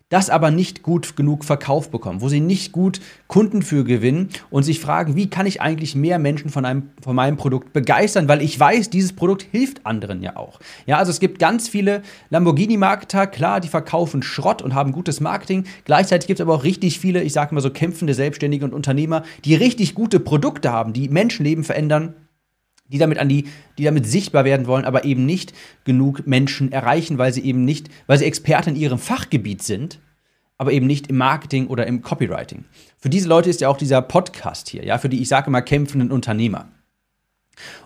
das 0.10 0.30
aber 0.30 0.52
nicht 0.52 0.84
gut 0.84 1.16
genug 1.16 1.44
verkauft 1.44 1.90
bekommen, 1.90 2.22
wo 2.22 2.30
sie 2.30 2.40
nicht 2.40 2.72
gut 2.72 3.02
Kunden 3.28 3.63
für 3.63 3.84
gewinnen 3.84 4.30
und 4.52 4.62
sich 4.62 4.80
fragen, 4.80 5.16
wie 5.16 5.31
kann 5.31 5.48
ich 5.48 5.62
eigentlich 5.62 5.96
mehr 5.96 6.19
Menschen 6.19 6.52
von, 6.52 6.63
einem, 6.63 6.92
von 7.02 7.16
meinem 7.16 7.38
Produkt 7.38 7.74
begeistern, 7.74 8.28
weil 8.28 8.44
ich 8.44 8.60
weiß, 8.60 8.92
dieses 8.92 9.13
Produkt 9.13 9.48
hilft 9.52 9.84
anderen 9.86 10.22
ja 10.22 10.36
auch. 10.36 10.60
Ja, 10.86 10.98
also 10.98 11.10
es 11.10 11.19
gibt 11.19 11.40
ganz 11.40 11.68
viele 11.68 12.04
Lamborghini-Marketer, 12.30 13.25
klar, 13.25 13.60
die 13.60 13.68
verkaufen 13.68 14.22
Schrott 14.22 14.62
und 14.62 14.75
haben 14.75 14.92
gutes 14.92 15.22
Marketing. 15.22 15.66
Gleichzeitig 15.86 16.28
gibt 16.28 16.40
es 16.40 16.46
aber 16.46 16.54
auch 16.54 16.63
richtig 16.63 17.00
viele, 17.00 17.24
ich 17.24 17.34
sage 17.34 17.56
mal 17.56 17.62
so 17.62 17.72
kämpfende 17.72 18.13
Selbstständige 18.13 18.66
und 18.66 18.75
Unternehmer, 18.75 19.24
die 19.44 19.56
richtig 19.56 19.96
gute 19.96 20.19
Produkte 20.19 20.72
haben, 20.72 20.94
die 20.94 21.10
Menschenleben 21.10 21.63
verändern 21.63 22.13
die 22.88 22.98
damit 22.98 23.18
an 23.18 23.30
die, 23.30 23.46
die 23.78 23.84
damit 23.84 24.06
sichtbar 24.06 24.46
werden 24.46 24.68
wollen, 24.68 24.86
aber 24.86 25.06
eben 25.06 25.26
nicht 25.26 25.54
genug 25.84 26.28
Menschen 26.28 26.72
erreichen, 26.72 27.18
weil 27.18 27.34
sie 27.34 27.44
eben 27.44 27.66
nicht, 27.66 27.90
weil 28.08 28.18
sie 28.18 28.26
Experte 28.26 28.70
in 28.70 28.76
ihrem 28.76 29.00
Fachgebiet 29.00 29.64
sind, 29.64 30.00
aber 30.58 30.72
eben 30.72 30.88
nicht 30.88 31.08
im 31.08 31.18
Marketing 31.18 31.68
oder 31.68 31.88
im 31.88 32.01
Copywriting. 32.01 32.65
Für 32.98 33.10
diese 33.10 33.27
Leute 33.27 33.50
ist 33.50 33.62
ja 33.62 33.70
auch 33.70 33.77
dieser 33.77 34.01
Podcast 34.01 34.70
hier, 34.70 34.86
ja, 34.86 34.98
für 34.98 35.10
die 35.10 35.22
ich 35.22 35.27
sage 35.27 35.48
immer 35.48 35.62
kämpfenden 35.62 36.12
Unternehmer. 36.12 36.70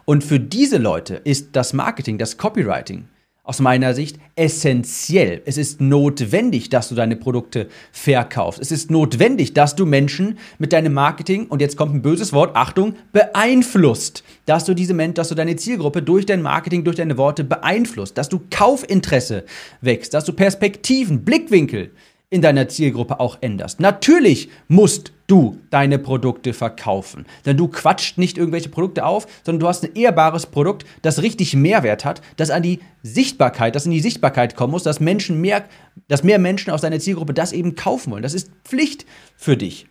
Und 0.05 0.23
für 0.23 0.39
diese 0.39 0.77
Leute 0.77 1.15
ist 1.15 1.55
das 1.55 1.73
Marketing, 1.73 2.17
das 2.17 2.37
Copywriting 2.37 3.07
aus 3.49 3.59
meiner 3.61 3.95
Sicht 3.95 4.19
essentiell. 4.35 5.41
Es 5.43 5.57
ist 5.57 5.81
notwendig, 5.81 6.69
dass 6.69 6.87
du 6.87 6.93
deine 6.93 7.15
Produkte 7.15 7.67
verkaufst. 7.91 8.61
Es 8.61 8.71
ist 8.71 8.91
notwendig, 8.91 9.55
dass 9.55 9.75
du 9.75 9.87
Menschen 9.87 10.37
mit 10.59 10.71
deinem 10.71 10.93
Marketing, 10.93 11.47
und 11.47 11.59
jetzt 11.59 11.75
kommt 11.75 11.95
ein 11.95 12.03
böses 12.03 12.31
Wort, 12.31 12.55
Achtung, 12.55 12.93
beeinflusst. 13.11 14.23
Dass 14.45 14.65
du 14.65 14.75
diese 14.75 14.93
Menschen, 14.93 15.15
dass 15.15 15.29
du 15.29 15.35
deine 15.35 15.55
Zielgruppe 15.55 16.03
durch 16.03 16.27
dein 16.27 16.43
Marketing, 16.43 16.83
durch 16.83 16.97
deine 16.97 17.17
Worte 17.17 17.43
beeinflusst. 17.43 18.19
Dass 18.19 18.29
du 18.29 18.39
Kaufinteresse 18.51 19.45
wächst, 19.81 20.13
dass 20.13 20.25
du 20.25 20.33
Perspektiven, 20.33 21.25
Blickwinkel 21.25 21.89
in 22.31 22.41
deiner 22.41 22.67
Zielgruppe 22.67 23.19
auch 23.19 23.39
änderst. 23.41 23.79
Natürlich 23.79 24.49
musst 24.67 25.13
du 25.25 25.59
deine 25.71 25.97
Produkte 25.97 26.53
verkaufen. 26.53 27.25
Denn 27.45 27.57
du 27.57 27.67
quatscht 27.67 28.17
nicht 28.17 28.37
irgendwelche 28.37 28.69
Produkte 28.69 29.05
auf, 29.05 29.27
sondern 29.43 29.61
du 29.61 29.67
hast 29.67 29.83
ein 29.83 29.95
ehrbares 29.95 30.45
Produkt, 30.45 30.85
das 31.01 31.21
richtig 31.21 31.55
Mehrwert 31.55 32.05
hat, 32.05 32.21
das 32.37 32.51
an 32.51 32.63
die 32.63 32.79
Sichtbarkeit, 33.01 33.75
das 33.75 33.85
in 33.85 33.91
die 33.91 33.99
Sichtbarkeit 33.99 34.55
kommen 34.55 34.71
muss, 34.71 34.83
dass 34.83 34.99
Menschen 34.99 35.41
mehr, 35.41 35.65
dass 36.07 36.23
mehr 36.23 36.39
Menschen 36.39 36.71
aus 36.71 36.81
deiner 36.81 36.99
Zielgruppe 36.99 37.33
das 37.33 37.51
eben 37.51 37.75
kaufen 37.75 38.11
wollen. 38.11 38.23
Das 38.23 38.33
ist 38.35 38.51
Pflicht 38.63 39.05
für 39.35 39.57
dich. 39.57 39.87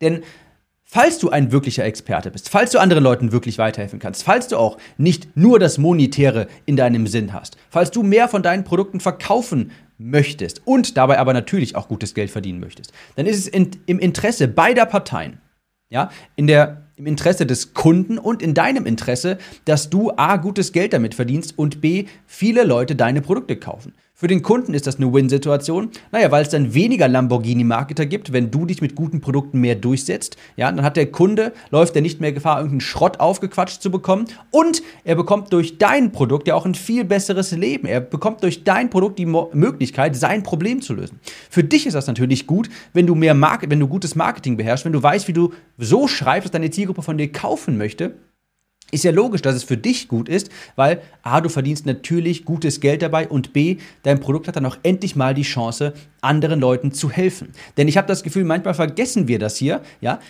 Denn 0.00 0.22
Falls 0.94 1.18
du 1.18 1.30
ein 1.30 1.52
wirklicher 1.52 1.86
Experte 1.86 2.30
bist, 2.30 2.50
falls 2.50 2.72
du 2.72 2.78
anderen 2.78 3.02
Leuten 3.02 3.32
wirklich 3.32 3.56
weiterhelfen 3.56 3.98
kannst, 3.98 4.24
falls 4.24 4.48
du 4.48 4.58
auch 4.58 4.76
nicht 4.98 5.34
nur 5.34 5.58
das 5.58 5.78
Monetäre 5.78 6.48
in 6.66 6.76
deinem 6.76 7.06
Sinn 7.06 7.32
hast, 7.32 7.56
falls 7.70 7.90
du 7.92 8.02
mehr 8.02 8.28
von 8.28 8.42
deinen 8.42 8.62
Produkten 8.62 9.00
verkaufen 9.00 9.70
möchtest 10.02 10.62
und 10.66 10.96
dabei 10.96 11.18
aber 11.18 11.32
natürlich 11.32 11.76
auch 11.76 11.88
gutes 11.88 12.14
Geld 12.14 12.30
verdienen 12.30 12.60
möchtest, 12.60 12.92
dann 13.16 13.26
ist 13.26 13.38
es 13.38 13.48
in, 13.48 13.70
im 13.86 13.98
Interesse 13.98 14.48
beider 14.48 14.86
Parteien, 14.86 15.40
ja, 15.88 16.10
in 16.36 16.46
der, 16.46 16.88
im 16.96 17.06
Interesse 17.06 17.46
des 17.46 17.74
Kunden 17.74 18.18
und 18.18 18.42
in 18.42 18.54
deinem 18.54 18.86
Interesse, 18.86 19.38
dass 19.64 19.90
du 19.90 20.10
A, 20.16 20.36
gutes 20.36 20.72
Geld 20.72 20.92
damit 20.92 21.14
verdienst 21.14 21.58
und 21.58 21.80
B, 21.80 22.06
viele 22.26 22.64
Leute 22.64 22.96
deine 22.96 23.20
Produkte 23.20 23.56
kaufen. 23.56 23.94
Für 24.22 24.28
den 24.28 24.42
Kunden 24.42 24.72
ist 24.72 24.86
das 24.86 24.98
eine 24.98 25.12
Win-Situation. 25.12 25.90
Naja, 26.12 26.30
weil 26.30 26.42
es 26.42 26.48
dann 26.48 26.74
weniger 26.74 27.08
Lamborghini-Marketer 27.08 28.06
gibt, 28.06 28.32
wenn 28.32 28.52
du 28.52 28.66
dich 28.66 28.80
mit 28.80 28.94
guten 28.94 29.20
Produkten 29.20 29.58
mehr 29.58 29.74
durchsetzt. 29.74 30.36
Ja, 30.56 30.70
dann 30.70 30.84
hat 30.84 30.96
der 30.96 31.10
Kunde, 31.10 31.52
läuft 31.72 31.96
er 31.96 32.02
nicht 32.02 32.20
mehr 32.20 32.30
Gefahr, 32.30 32.58
irgendeinen 32.58 32.82
Schrott 32.82 33.18
aufgequatscht 33.18 33.82
zu 33.82 33.90
bekommen. 33.90 34.26
Und 34.52 34.84
er 35.02 35.16
bekommt 35.16 35.52
durch 35.52 35.76
dein 35.78 36.12
Produkt 36.12 36.46
ja 36.46 36.54
auch 36.54 36.64
ein 36.64 36.76
viel 36.76 37.02
besseres 37.04 37.50
Leben. 37.50 37.88
Er 37.88 38.00
bekommt 38.00 38.44
durch 38.44 38.62
dein 38.62 38.90
Produkt 38.90 39.18
die 39.18 39.26
Mo 39.26 39.50
Möglichkeit, 39.54 40.14
sein 40.14 40.44
Problem 40.44 40.82
zu 40.82 40.94
lösen. 40.94 41.18
Für 41.50 41.64
dich 41.64 41.88
ist 41.88 41.94
das 41.94 42.06
natürlich 42.06 42.46
gut, 42.46 42.70
wenn 42.92 43.08
du 43.08 43.16
mehr 43.16 43.34
Market, 43.34 43.70
wenn 43.70 43.80
du 43.80 43.88
gutes 43.88 44.14
Marketing 44.14 44.56
beherrschst, 44.56 44.84
wenn 44.84 44.92
du 44.92 45.02
weißt, 45.02 45.26
wie 45.26 45.32
du 45.32 45.52
so 45.78 46.06
schreibst, 46.06 46.44
dass 46.44 46.52
deine 46.52 46.70
Zielgruppe 46.70 47.02
von 47.02 47.18
dir 47.18 47.32
kaufen 47.32 47.76
möchte 47.76 48.14
ist 48.92 49.04
ja 49.04 49.10
logisch, 49.10 49.42
dass 49.42 49.56
es 49.56 49.64
für 49.64 49.76
dich 49.76 50.06
gut 50.06 50.28
ist, 50.28 50.50
weil 50.76 51.02
A, 51.22 51.40
du 51.40 51.48
verdienst 51.48 51.86
natürlich 51.86 52.44
gutes 52.44 52.78
Geld 52.78 53.02
dabei 53.02 53.26
und 53.26 53.52
B, 53.52 53.78
dein 54.04 54.20
Produkt 54.20 54.46
hat 54.46 54.56
dann 54.56 54.66
auch 54.66 54.76
endlich 54.84 55.16
mal 55.16 55.34
die 55.34 55.42
Chance, 55.42 55.94
anderen 56.20 56.60
Leuten 56.60 56.92
zu 56.92 57.10
helfen. 57.10 57.48
Denn 57.76 57.88
ich 57.88 57.96
habe 57.96 58.06
das 58.06 58.22
Gefühl, 58.22 58.44
manchmal 58.44 58.74
vergessen 58.74 59.26
wir 59.26 59.40
das 59.40 59.56
hier, 59.56 59.80
ja. 60.00 60.20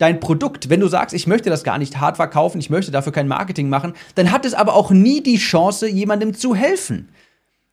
Dein 0.00 0.20
Produkt, 0.20 0.70
wenn 0.70 0.78
du 0.78 0.86
sagst, 0.86 1.12
ich 1.12 1.26
möchte 1.26 1.50
das 1.50 1.64
gar 1.64 1.76
nicht 1.76 1.98
hart 1.98 2.18
verkaufen, 2.18 2.60
ich 2.60 2.70
möchte 2.70 2.92
dafür 2.92 3.12
kein 3.12 3.26
Marketing 3.26 3.68
machen, 3.68 3.94
dann 4.14 4.30
hat 4.30 4.44
es 4.44 4.54
aber 4.54 4.74
auch 4.74 4.92
nie 4.92 5.24
die 5.24 5.38
Chance, 5.38 5.88
jemandem 5.88 6.34
zu 6.34 6.54
helfen. 6.54 7.08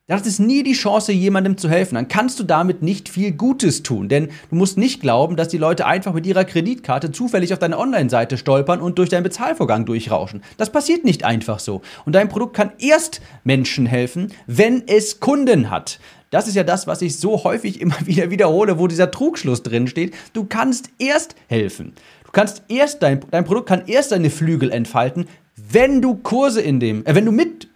Das 0.08 0.28
ist 0.28 0.40
nie 0.40 0.62
die 0.62 0.74
Chance, 0.74 1.12
jemandem 1.12 1.58
zu 1.58 1.68
helfen. 1.68 1.96
Dann 1.96 2.08
kannst 2.08 2.40
du 2.40 2.44
damit 2.44 2.84
nicht 2.84 3.10
viel 3.10 3.32
Gutes 3.32 3.82
tun. 3.82 4.08
Denn 4.08 4.28
du 4.52 4.56
musst 4.56 4.78
nicht 4.78 5.02
glauben, 5.02 5.36
dass 5.36 5.48
die 5.48 5.58
Leute 5.58 5.88
einfach 5.88 6.14
mit 6.14 6.28
ihrer 6.28 6.46
Kreditkarte 6.46 7.12
zufällig 7.12 7.54
auf 7.54 7.58
deine 7.58 7.80
Online-Seite 7.80 8.38
stolpern 8.38 8.82
und 8.82 9.00
durch 9.00 9.10
deinen 9.10 9.24
Bezahlvorgang 9.24 9.88
durchrauschen. 9.88 10.44
Das 10.58 10.72
passiert 10.72 11.06
nicht 11.06 11.26
einfach 11.26 11.58
so. 11.58 11.82
Und 12.06 12.14
dein 12.14 12.30
Produkt 12.30 12.56
kann 12.56 12.74
erst 12.78 13.20
Menschen 13.44 13.88
helfen, 13.88 14.32
wenn 14.46 14.88
es 14.88 15.20
Kunden 15.20 15.72
hat. 15.72 16.00
Das 16.30 16.48
ist 16.48 16.56
ja 16.56 16.64
das, 16.64 16.86
was 16.86 17.02
ich 17.02 17.18
so 17.18 17.44
häufig 17.44 17.82
immer 17.82 17.98
wieder 18.06 18.30
wiederhole, 18.30 18.78
wo 18.78 18.86
dieser 18.86 19.10
Trugschluss 19.10 19.64
drin 19.64 19.88
steht. 19.88 20.14
Du 20.34 20.46
kannst 20.46 20.92
erst 21.00 21.34
helfen. 21.48 21.94
Du 22.26 22.32
kannst 22.32 22.62
erst 22.68 23.02
dein, 23.02 23.22
dein 23.32 23.44
Produkt 23.44 23.70
kann 23.70 23.88
erst 23.88 24.10
seine 24.10 24.30
Flügel 24.30 24.70
entfalten, 24.70 25.28
wenn 25.56 26.04
du 26.04 26.14
Kurse 26.14 26.62
in 26.62 26.80
dem, 26.80 27.04
äh, 27.08 27.16
wenn 27.16 27.26
du 27.26 27.32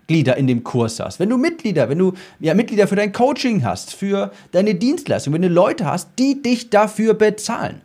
Mitglieder 0.09 0.37
in 0.37 0.47
dem 0.47 0.63
Kurs 0.63 0.99
hast, 0.99 1.19
wenn 1.19 1.29
du 1.29 1.37
Mitglieder, 1.37 1.87
wenn 1.87 1.99
du 1.99 2.13
ja 2.39 2.55
Mitglieder 2.55 2.87
für 2.87 2.95
dein 2.95 3.13
Coaching 3.13 3.63
hast, 3.63 3.93
für 3.93 4.31
deine 4.51 4.73
Dienstleistung, 4.73 5.35
wenn 5.35 5.43
du 5.43 5.49
Leute 5.49 5.85
hast, 5.85 6.09
die 6.17 6.41
dich 6.41 6.71
dafür 6.71 7.13
bezahlen. 7.13 7.81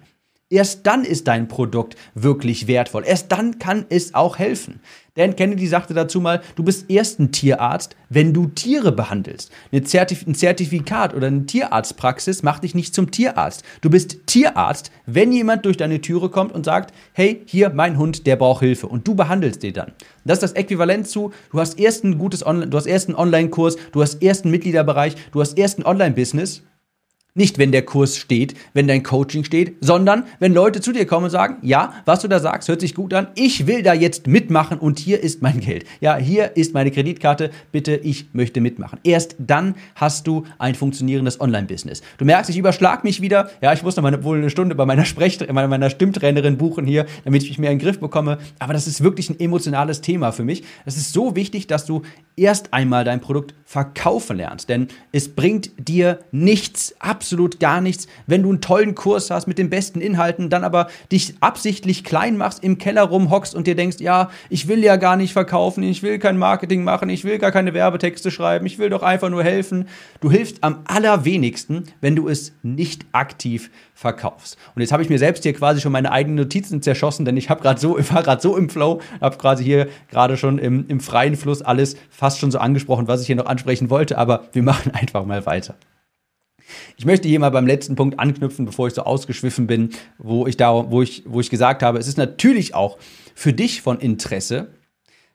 Erst 0.50 0.86
dann 0.86 1.04
ist 1.04 1.26
dein 1.26 1.48
Produkt 1.48 1.96
wirklich 2.14 2.66
wertvoll. 2.66 3.02
Erst 3.06 3.32
dann 3.32 3.58
kann 3.58 3.86
es 3.88 4.14
auch 4.14 4.38
helfen. 4.38 4.80
Dan 5.14 5.36
Kennedy 5.36 5.66
sagte 5.66 5.94
dazu 5.94 6.20
mal, 6.20 6.42
du 6.54 6.62
bist 6.62 6.90
erst 6.90 7.18
ein 7.18 7.32
Tierarzt, 7.32 7.96
wenn 8.10 8.34
du 8.34 8.48
Tiere 8.48 8.92
behandelst. 8.92 9.50
ein 9.72 9.84
Zertifikat 9.86 11.14
oder 11.14 11.28
eine 11.28 11.46
Tierarztpraxis 11.46 12.42
macht 12.42 12.64
dich 12.64 12.74
nicht 12.74 12.94
zum 12.94 13.10
Tierarzt. 13.10 13.62
Du 13.80 13.88
bist 13.88 14.26
Tierarzt, 14.26 14.90
wenn 15.06 15.32
jemand 15.32 15.64
durch 15.64 15.76
deine 15.78 16.00
Türe 16.00 16.28
kommt 16.28 16.52
und 16.52 16.64
sagt, 16.64 16.92
hey, 17.14 17.42
hier 17.46 17.70
mein 17.70 17.96
Hund, 17.96 18.26
der 18.26 18.36
braucht 18.36 18.60
Hilfe 18.60 18.86
und 18.86 19.08
du 19.08 19.14
behandelst 19.14 19.62
den 19.62 19.72
dann. 19.72 19.92
Das 20.24 20.38
ist 20.38 20.42
das 20.42 20.52
Äquivalent 20.52 21.06
zu, 21.06 21.32
du 21.52 21.60
hast 21.60 21.78
erst 21.78 22.04
ein 22.04 22.18
gutes 22.18 22.44
Online, 22.44 22.68
du 22.68 22.76
hast 22.76 22.86
erst 22.86 23.08
einen 23.08 23.16
Online-Kurs, 23.16 23.76
du 23.92 24.02
hast 24.02 24.22
erst 24.22 24.44
einen 24.44 24.52
Mitgliederbereich, 24.52 25.14
du 25.32 25.40
hast 25.40 25.56
erst 25.56 25.78
ein 25.78 25.86
Online-Business 25.86 26.62
nicht, 27.36 27.58
wenn 27.58 27.72
der 27.72 27.82
Kurs 27.82 28.16
steht, 28.16 28.54
wenn 28.74 28.86
dein 28.86 29.02
Coaching 29.02 29.42
steht, 29.42 29.74
sondern 29.80 30.22
wenn 30.38 30.54
Leute 30.54 30.80
zu 30.80 30.92
dir 30.92 31.04
kommen 31.04 31.24
und 31.24 31.30
sagen, 31.30 31.56
ja, 31.62 31.92
was 32.04 32.20
du 32.20 32.28
da 32.28 32.38
sagst, 32.38 32.68
hört 32.68 32.80
sich 32.80 32.94
gut 32.94 33.12
an, 33.12 33.26
ich 33.34 33.66
will 33.66 33.82
da 33.82 33.92
jetzt 33.92 34.28
mitmachen 34.28 34.78
und 34.78 35.00
hier 35.00 35.20
ist 35.20 35.42
mein 35.42 35.58
Geld. 35.58 35.84
Ja, 36.00 36.16
hier 36.16 36.56
ist 36.56 36.74
meine 36.74 36.92
Kreditkarte, 36.92 37.50
bitte, 37.72 37.96
ich 37.96 38.26
möchte 38.34 38.60
mitmachen. 38.60 39.00
Erst 39.02 39.34
dann 39.38 39.74
hast 39.96 40.28
du 40.28 40.44
ein 40.58 40.76
funktionierendes 40.76 41.40
Online-Business. 41.40 42.02
Du 42.18 42.24
merkst, 42.24 42.50
ich 42.50 42.56
überschlag 42.56 43.02
mich 43.02 43.20
wieder. 43.20 43.50
Ja, 43.60 43.72
ich 43.72 43.82
muss 43.82 43.96
noch 43.96 44.04
mal 44.04 44.22
wohl 44.22 44.38
eine 44.38 44.50
Stunde 44.50 44.76
bei 44.76 44.86
meiner 44.86 45.04
Sprech 45.04 45.40
meiner, 45.52 45.90
Stimmtrainerin 45.90 46.56
buchen 46.56 46.86
hier, 46.86 47.04
damit 47.24 47.42
ich 47.42 47.48
mich 47.48 47.58
mehr 47.58 47.72
in 47.72 47.78
den 47.78 47.84
Griff 47.84 47.98
bekomme. 47.98 48.38
Aber 48.60 48.74
das 48.74 48.86
ist 48.86 49.02
wirklich 49.02 49.28
ein 49.28 49.40
emotionales 49.40 50.02
Thema 50.02 50.30
für 50.30 50.44
mich. 50.44 50.62
Es 50.84 50.96
ist 50.96 51.12
so 51.12 51.34
wichtig, 51.34 51.66
dass 51.66 51.84
du 51.84 52.02
erst 52.36 52.72
einmal 52.72 53.02
dein 53.02 53.20
Produkt 53.20 53.54
verkaufen 53.64 54.36
lernst, 54.36 54.68
denn 54.68 54.86
es 55.10 55.34
bringt 55.34 55.72
dir 55.78 56.20
nichts 56.30 56.94
ab 57.00 57.23
absolut 57.24 57.58
gar 57.58 57.80
nichts, 57.80 58.06
wenn 58.26 58.42
du 58.42 58.50
einen 58.50 58.60
tollen 58.60 58.94
Kurs 58.94 59.30
hast 59.30 59.46
mit 59.46 59.56
den 59.56 59.70
besten 59.70 60.02
Inhalten, 60.02 60.50
dann 60.50 60.62
aber 60.62 60.88
dich 61.10 61.32
absichtlich 61.40 62.04
klein 62.04 62.36
machst, 62.36 62.62
im 62.62 62.76
Keller 62.76 63.04
rumhockst 63.04 63.54
und 63.54 63.66
dir 63.66 63.74
denkst, 63.74 63.96
ja, 64.00 64.28
ich 64.50 64.68
will 64.68 64.84
ja 64.84 64.96
gar 64.96 65.16
nicht 65.16 65.32
verkaufen, 65.32 65.82
ich 65.82 66.02
will 66.02 66.18
kein 66.18 66.36
Marketing 66.36 66.84
machen, 66.84 67.08
ich 67.08 67.24
will 67.24 67.38
gar 67.38 67.50
keine 67.50 67.72
Werbetexte 67.72 68.30
schreiben, 68.30 68.66
ich 68.66 68.78
will 68.78 68.90
doch 68.90 69.02
einfach 69.02 69.30
nur 69.30 69.42
helfen. 69.42 69.88
Du 70.20 70.30
hilfst 70.30 70.58
am 70.62 70.80
allerwenigsten, 70.84 71.84
wenn 72.02 72.14
du 72.14 72.28
es 72.28 72.52
nicht 72.62 73.06
aktiv 73.12 73.70
verkaufst. 73.94 74.58
Und 74.74 74.82
jetzt 74.82 74.92
habe 74.92 75.02
ich 75.02 75.08
mir 75.08 75.18
selbst 75.18 75.44
hier 75.44 75.54
quasi 75.54 75.80
schon 75.80 75.92
meine 75.92 76.12
eigenen 76.12 76.36
Notizen 76.36 76.82
zerschossen, 76.82 77.24
denn 77.24 77.38
ich 77.38 77.48
habe 77.48 77.62
gerade 77.62 77.80
so, 77.80 77.96
war 78.10 78.22
gerade 78.22 78.42
so 78.42 78.54
im 78.58 78.68
Flow, 78.68 79.00
habe 79.22 79.38
quasi 79.38 79.64
hier 79.64 79.88
gerade 80.10 80.36
schon 80.36 80.58
im, 80.58 80.84
im 80.88 81.00
freien 81.00 81.36
Fluss 81.36 81.62
alles 81.62 81.96
fast 82.10 82.38
schon 82.38 82.50
so 82.50 82.58
angesprochen, 82.58 83.08
was 83.08 83.22
ich 83.22 83.28
hier 83.28 83.36
noch 83.36 83.46
ansprechen 83.46 83.88
wollte, 83.88 84.18
aber 84.18 84.44
wir 84.52 84.62
machen 84.62 84.90
einfach 84.94 85.24
mal 85.24 85.46
weiter. 85.46 85.74
Ich 86.96 87.04
möchte 87.04 87.28
hier 87.28 87.40
mal 87.40 87.50
beim 87.50 87.66
letzten 87.66 87.96
Punkt 87.96 88.18
anknüpfen, 88.18 88.64
bevor 88.64 88.88
ich 88.88 88.94
so 88.94 89.02
ausgeschwiffen 89.02 89.66
bin, 89.66 89.90
wo 90.18 90.46
ich, 90.46 90.56
da, 90.56 90.90
wo 90.90 91.02
ich, 91.02 91.22
wo 91.26 91.40
ich 91.40 91.50
gesagt 91.50 91.82
habe, 91.82 91.98
es 91.98 92.08
ist 92.08 92.18
natürlich 92.18 92.74
auch 92.74 92.98
für 93.34 93.52
dich 93.52 93.82
von 93.82 93.98
Interesse, 93.98 94.68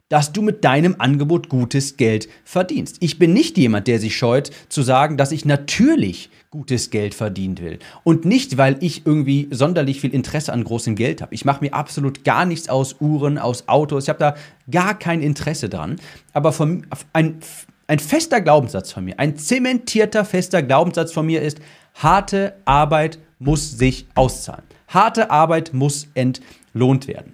dass 0.09 0.33
du 0.33 0.41
mit 0.41 0.63
deinem 0.65 0.95
Angebot 0.97 1.49
gutes 1.49 1.95
Geld 1.95 2.27
verdienst. 2.43 2.97
Ich 2.99 3.19
bin 3.19 3.31
nicht 3.31 3.57
jemand, 3.57 3.87
der 3.87 3.99
sich 3.99 4.17
scheut 4.17 4.49
zu 4.67 4.81
sagen, 4.81 5.17
dass 5.17 5.31
ich 5.31 5.45
natürlich 5.45 6.31
gutes 6.49 6.89
Geld 6.89 7.13
verdienen 7.13 7.59
will. 7.59 7.77
Und 8.03 8.25
nicht, 8.25 8.57
weil 8.57 8.77
ich 8.81 9.05
irgendwie 9.05 9.47
sonderlich 9.51 10.01
viel 10.01 10.13
Interesse 10.13 10.51
an 10.51 10.63
großem 10.63 10.95
Geld 10.95 11.21
habe. 11.21 11.35
Ich 11.35 11.45
mache 11.45 11.63
mir 11.63 11.75
absolut 11.75 12.23
gar 12.23 12.45
nichts 12.45 12.69
aus 12.69 12.95
Uhren, 12.99 13.37
aus 13.37 13.67
Autos. 13.67 14.05
Ich 14.05 14.09
habe 14.09 14.19
da 14.19 14.35
gar 14.69 14.97
kein 14.97 15.21
Interesse 15.21 15.69
dran. 15.69 15.97
Aber 16.33 16.51
von, 16.51 16.87
ein 17.13 17.39
ein 17.89 17.99
fester 17.99 18.39
Glaubenssatz 18.39 18.91
von 18.91 19.03
mir, 19.03 19.17
ein 19.17 19.35
zementierter 19.35 20.23
fester 20.23 20.61
Glaubenssatz 20.61 21.11
von 21.11 21.25
mir 21.25 21.41
ist, 21.41 21.59
harte 21.95 22.53
Arbeit 22.65 23.17
muss 23.39 23.77
sich 23.77 24.05
auszahlen. 24.13 24.63
Harte 24.87 25.31
Arbeit 25.31 25.73
muss 25.73 26.07
entlohnt 26.13 27.07
werden. 27.07 27.33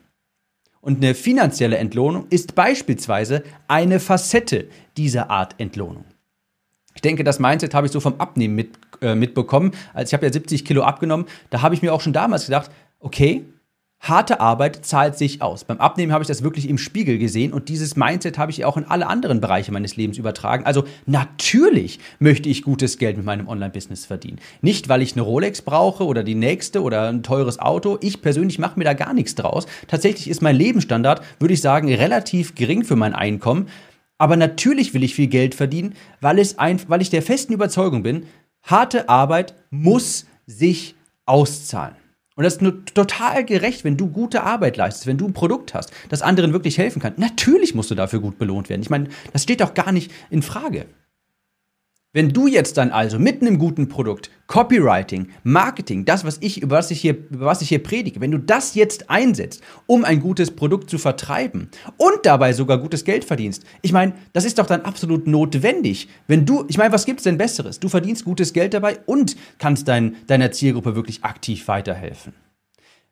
Und 0.80 1.04
eine 1.04 1.14
finanzielle 1.14 1.78
Entlohnung 1.78 2.28
ist 2.30 2.56
beispielsweise 2.56 3.44
eine 3.68 4.00
Facette 4.00 4.70
dieser 4.96 5.30
Art 5.30 5.56
Entlohnung. 5.58 6.06
Ich 6.94 7.02
denke, 7.02 7.26
das 7.26 7.40
Mindset 7.40 7.74
habe 7.74 7.88
ich 7.88 7.92
so 7.92 8.00
vom 8.00 8.16
Abnehmen 8.22 8.56
mit, 8.56 8.80
äh, 9.02 9.14
mitbekommen. 9.14 9.72
Also 9.94 10.10
ich 10.10 10.14
habe 10.14 10.26
ja 10.26 10.32
70 10.32 10.64
Kilo 10.64 10.84
abgenommen. 10.84 11.26
Da 11.50 11.62
habe 11.64 11.76
ich 11.76 11.82
mir 11.82 11.94
auch 11.94 12.00
schon 12.00 12.14
damals 12.14 12.46
gedacht, 12.46 12.72
okay, 13.00 13.44
harte 14.08 14.40
Arbeit 14.40 14.86
zahlt 14.86 15.18
sich 15.18 15.42
aus. 15.42 15.64
Beim 15.64 15.80
Abnehmen 15.80 16.12
habe 16.12 16.22
ich 16.22 16.28
das 16.28 16.44
wirklich 16.44 16.70
im 16.70 16.78
Spiegel 16.78 17.18
gesehen 17.18 17.54
und 17.54 17.70
dieses 17.70 17.96
Mindset 17.96 18.38
habe 18.38 18.52
ich 18.52 18.64
auch 18.66 18.78
in 18.78 18.86
alle 18.86 19.08
anderen 19.08 19.42
Bereiche 19.42 19.72
meines 19.72 19.96
Lebens 19.96 20.18
übertragen. 20.18 20.66
Also 20.66 20.86
natürlich 21.06 22.00
möchte 22.20 22.50
ich 22.50 22.62
gutes 22.62 22.98
Geld 22.98 23.18
mit 23.18 23.26
meinem 23.26 23.48
Online-Business 23.48 24.06
verdienen. 24.06 24.40
Nicht, 24.62 24.90
weil 24.90 25.02
ich 25.02 25.14
eine 25.14 25.24
Rolex 25.24 25.62
brauche 25.62 26.06
oder 26.06 26.24
die 26.24 26.36
nächste 26.36 26.82
oder 26.82 27.10
ein 27.10 27.24
teures 27.24 27.60
Auto. 27.60 27.98
Ich 28.02 28.22
persönlich 28.22 28.60
mache 28.60 28.78
mir 28.78 28.86
da 28.86 28.94
gar 28.94 29.14
nichts 29.14 29.36
draus. 29.36 29.66
Tatsächlich 29.88 30.30
ist 30.30 30.42
mein 30.42 30.56
Lebensstandard, 30.56 31.22
würde 31.40 31.54
ich 31.54 31.62
sagen, 31.62 31.94
relativ 31.94 32.56
gering 32.56 32.84
für 32.84 32.96
mein 32.96 33.16
Einkommen. 33.16 33.68
Aber 34.18 34.38
natürlich 34.38 34.94
will 34.94 35.04
ich 35.04 35.16
viel 35.16 35.28
Geld 35.28 35.56
verdienen, 35.56 35.94
weil, 36.22 36.40
es 36.40 36.58
ein, 36.58 36.80
weil 36.88 37.02
ich 37.02 37.10
der 37.10 37.22
festen 37.22 37.54
Überzeugung 37.54 38.04
bin, 38.04 38.28
harte 38.64 39.10
Arbeit 39.10 39.56
muss 39.72 40.26
sich 40.48 40.96
auszahlen. 41.26 41.96
Und 42.36 42.44
das 42.44 42.58
ist 42.58 42.94
total 42.94 43.46
gerecht, 43.46 43.86
wenn 43.86 43.96
du 43.96 44.08
gute 44.08 44.44
Arbeit 44.44 44.76
leistest, 44.76 45.08
wenn 45.08 45.18
du 45.18 45.26
ein 45.26 45.34
Produkt 45.34 45.74
hast, 45.74 45.92
das 46.10 46.22
anderen 46.22 46.52
wirklich 46.52 46.78
helfen 46.78 47.02
kann. 47.02 47.14
Natürlich 47.16 47.74
musst 47.76 47.92
du 47.92 47.96
dafür 47.96 48.20
gut 48.20 48.38
belohnt 48.38 48.70
werden. 48.70 48.82
Ich 48.82 48.90
meine, 48.90 49.08
das 49.32 49.44
steht 49.44 49.62
doch 49.62 49.74
gar 49.74 49.94
nicht 49.94 50.12
in 50.30 50.42
Frage. 50.42 50.86
Wenn 52.16 52.30
du 52.30 52.48
jetzt 52.48 52.78
dann 52.78 52.92
also 52.92 53.20
mitten 53.20 53.46
im 53.46 53.60
guten 53.60 53.90
Produkt, 53.90 54.32
Copywriting, 54.48 55.28
Marketing, 55.44 56.06
das, 56.06 56.24
was 56.24 56.38
ich, 56.40 56.62
über 56.62 56.78
was 56.78 56.90
ich 56.90 57.02
hier, 57.02 57.18
über 57.30 57.46
was 57.46 57.62
ich 57.62 57.68
hier 57.68 57.84
predige, 57.84 58.22
wenn 58.22 58.32
du 58.32 58.38
das 58.38 58.74
jetzt 58.74 59.10
einsetzt, 59.10 59.62
um 59.86 60.06
ein 60.06 60.22
gutes 60.22 60.52
Produkt 60.52 60.90
zu 60.90 60.98
vertreiben 60.98 61.68
und 61.98 62.20
dabei 62.24 62.54
sogar 62.54 62.78
gutes 62.78 63.04
Geld 63.04 63.26
verdienst, 63.26 63.66
ich 63.82 63.92
meine, 63.92 64.14
das 64.32 64.46
ist 64.46 64.60
doch 64.60 64.66
dann 64.66 64.84
absolut 64.84 65.28
notwendig. 65.28 66.08
Wenn 66.26 66.46
du, 66.46 66.64
ich 66.70 66.78
meine, 66.78 66.94
was 66.94 67.06
gibt's 67.06 67.24
denn 67.24 67.38
Besseres? 67.38 67.82
Du 67.82 67.90
verdienst 67.90 68.24
gutes 68.24 68.54
Geld 68.54 68.74
dabei 68.74 69.00
und 69.06 69.36
kannst 69.58 69.90
dein, 69.90 70.16
deiner 70.28 70.54
Zielgruppe 70.54 70.96
wirklich 70.96 71.26
aktiv 71.26 71.68
weiterhelfen. 71.68 72.45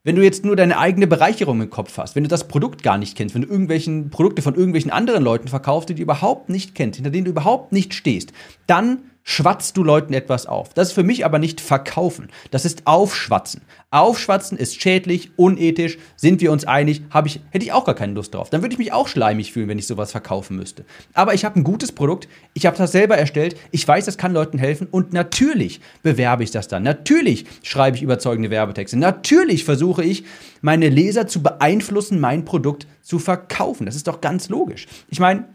Wenn 0.06 0.18
du 0.18 0.22
jetzt 0.22 0.44
nur 0.44 0.58
deine 0.58 0.80
eigene 0.80 1.08
Bereicherung 1.08 1.62
im 1.62 1.70
Kopf 1.70 1.98
hast, 1.98 2.16
wenn 2.16 2.24
du 2.24 2.28
das 2.28 2.50
Produkt 2.50 2.84
gar 2.84 2.98
nicht 2.98 3.16
kennst, 3.16 3.36
wenn 3.36 3.44
du 3.44 3.48
irgendwelchen 3.48 4.10
Produkte 4.10 4.42
von 4.42 4.54
irgendwelchen 4.54 4.92
anderen 4.92 5.24
Leuten 5.24 5.48
verkaufst, 5.48 5.88
die 5.88 5.96
du 5.96 6.02
überhaupt 6.02 6.50
nicht 6.50 6.76
kennst, 6.76 6.98
hinter 6.98 7.10
denen 7.10 7.24
du 7.24 7.32
überhaupt 7.32 7.72
nicht 7.72 7.94
stehst, 7.94 8.34
dann 8.68 9.00
schwatzt 9.24 9.78
du 9.78 9.84
Leuten 9.84 10.14
etwas 10.14 10.46
auf. 10.46 10.74
Das 10.74 10.90
ist 10.90 10.94
für 10.94 11.04
mich 11.04 11.26
aber 11.26 11.40
nicht 11.40 11.62
verkaufen. 11.62 12.30
Das 12.52 12.66
ist 12.66 12.86
aufschwatzen. 12.86 13.62
Aufschwatzen 13.90 14.58
ist 14.58 14.82
schädlich, 14.82 15.32
unethisch. 15.38 15.98
Sind 16.16 16.42
wir 16.42 16.52
uns 16.52 16.66
einig? 16.66 17.04
Hab 17.10 17.26
ich, 17.26 17.40
hätte 17.52 17.64
ich 17.64 17.72
auch 17.72 17.86
gar 17.86 17.96
keine 17.96 18.14
Lust 18.14 18.34
drauf. 18.34 18.50
Dann 18.50 18.62
würde 18.62 18.74
ich 18.74 18.80
mich 18.80 18.92
auch 18.92 19.08
schleimig 19.08 19.54
fühlen, 19.54 19.70
wenn 19.70 19.78
ich 19.78 19.88
sowas 19.88 20.12
verkaufen 20.12 20.58
müsste. 20.58 20.84
Aber 21.14 21.34
ich 21.34 21.46
habe 21.46 21.60
ein 21.60 21.64
gutes 21.64 21.92
Produkt. 21.92 22.28
Ich 22.54 22.66
habe 22.66 22.78
das 22.78 22.92
selber 22.92 23.18
erstellt. 23.18 23.56
Ich 23.72 23.88
weiß, 23.88 24.06
das 24.06 24.18
kann 24.18 24.34
Leuten 24.34 24.58
helfen. 24.58 24.88
Und 24.90 25.14
natürlich 25.14 25.80
bewerbe 26.02 26.44
ich 26.44 26.52
das 26.52 26.68
dann. 26.68 26.84
Natürlich 26.84 27.46
schreibe 27.62 27.96
ich 27.96 28.04
überzeugende 28.04 28.50
Werbetexte. 28.50 28.98
Natürlich 28.98 29.64
versuche 29.64 30.04
ich, 30.04 30.26
meine 30.62 30.90
Leser 30.90 31.28
zu 31.28 31.44
beeinflussen, 31.44 32.20
mein 32.20 32.46
Produkt 32.46 32.88
zu 33.02 33.20
verkaufen. 33.20 33.86
Das 33.86 33.96
ist 33.96 34.08
doch 34.08 34.22
ganz 34.22 34.50
logisch. 34.50 34.88
Ich 35.10 35.20
meine, 35.20 35.46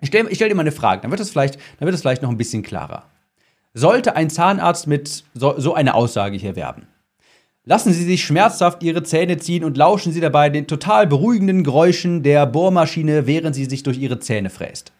ich 0.00 0.08
stelle 0.08 0.34
stell 0.34 0.48
dir 0.48 0.54
mal 0.54 0.62
eine 0.62 0.72
Frage, 0.72 1.02
dann 1.02 1.10
wird, 1.10 1.20
das 1.20 1.30
vielleicht, 1.30 1.58
vielleicht 1.78 2.22
noch 2.22 2.30
ein 2.30 2.36
bisschen 2.36 2.62
klarer. 2.62 3.04
Sollte 3.74 4.16
ein 4.16 4.30
Zahnarzt 4.30 4.86
mit 4.86 5.24
so, 5.34 5.58
so 5.58 5.74
eine 5.74 5.94
Aussage 5.94 6.36
hier 6.36 6.56
werben? 6.56 6.86
Lassen 7.64 7.92
Sie 7.92 8.04
sich 8.04 8.24
schmerzhaft 8.24 8.82
Ihre 8.82 9.02
Zähne 9.02 9.38
ziehen 9.38 9.64
und 9.64 9.76
lauschen 9.76 10.12
Sie 10.12 10.20
dabei 10.20 10.50
den 10.50 10.66
total 10.66 11.06
beruhigenden 11.06 11.64
Geräuschen 11.64 12.22
der 12.22 12.46
Bohrmaschine, 12.46 13.26
während 13.26 13.56
sie 13.56 13.64
sich 13.64 13.82
durch 13.82 13.98
Ihre 13.98 14.20
Zähne 14.20 14.50
fräst. 14.50 14.92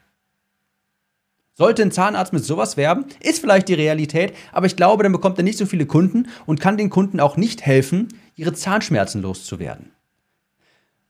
Sollte 1.55 1.83
ein 1.83 1.93
Zahnarzt 1.93 2.33
mit 2.33 2.45
sowas 2.45 2.77
werben, 2.77 3.07
ist 3.21 3.39
vielleicht 3.39 3.69
die 3.69 3.75
Realität, 3.75 4.35
aber 4.53 4.67
ich 4.67 4.77
glaube, 4.77 5.05
dann 5.05 5.13
bekommt 5.13 5.39
er 5.39 5.45
nicht 5.45 5.57
so 5.57 5.65
viele 5.65 5.87
Kunden 5.87 6.29
und 6.45 6.61
kann 6.61 6.77
den 6.77 6.91
Kunden 6.91 7.21
auch 7.21 7.37
nicht 7.37 7.65
helfen, 7.65 8.09
ihre 8.35 8.53
Zahnschmerzen 8.53 9.23
loszuwerden. 9.23 9.93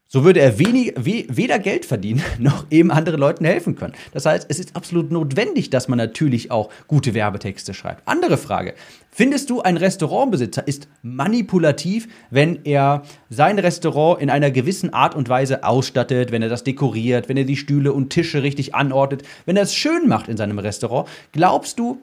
So 0.08 0.22
würde 0.22 0.38
er 0.38 0.60
wenig, 0.60 0.94
we, 0.96 1.24
weder 1.28 1.58
Geld 1.58 1.84
verdienen, 1.84 2.22
noch 2.38 2.66
eben 2.70 2.92
anderen 2.92 3.18
Leuten 3.18 3.44
helfen 3.44 3.74
können. 3.74 3.94
Das 4.12 4.24
heißt, 4.24 4.46
es 4.48 4.60
ist 4.60 4.76
absolut 4.76 5.10
notwendig, 5.10 5.68
dass 5.70 5.88
man 5.88 5.96
natürlich 5.96 6.52
auch 6.52 6.70
gute 6.86 7.12
Werbetexte 7.12 7.74
schreibt. 7.74 8.06
Andere 8.06 8.36
Frage. 8.36 8.74
Findest 9.10 9.50
du, 9.50 9.62
ein 9.62 9.76
Restaurantbesitzer 9.76 10.68
ist 10.68 10.86
manipulativ, 11.02 12.06
wenn 12.30 12.64
er 12.64 13.02
sein 13.30 13.58
Restaurant 13.58 14.20
in 14.20 14.30
einer 14.30 14.52
gewissen 14.52 14.92
Art 14.92 15.16
und 15.16 15.28
Weise 15.28 15.64
ausstattet, 15.64 16.30
wenn 16.30 16.42
er 16.42 16.50
das 16.50 16.62
dekoriert, 16.62 17.28
wenn 17.28 17.36
er 17.36 17.44
die 17.44 17.56
Stühle 17.56 17.92
und 17.92 18.10
Tische 18.10 18.44
richtig 18.44 18.76
anordnet, 18.76 19.24
wenn 19.44 19.56
er 19.56 19.64
es 19.64 19.74
schön 19.74 20.06
macht 20.06 20.28
in 20.28 20.36
seinem 20.36 20.60
Restaurant? 20.60 21.08
Glaubst 21.32 21.80
du, 21.80 22.00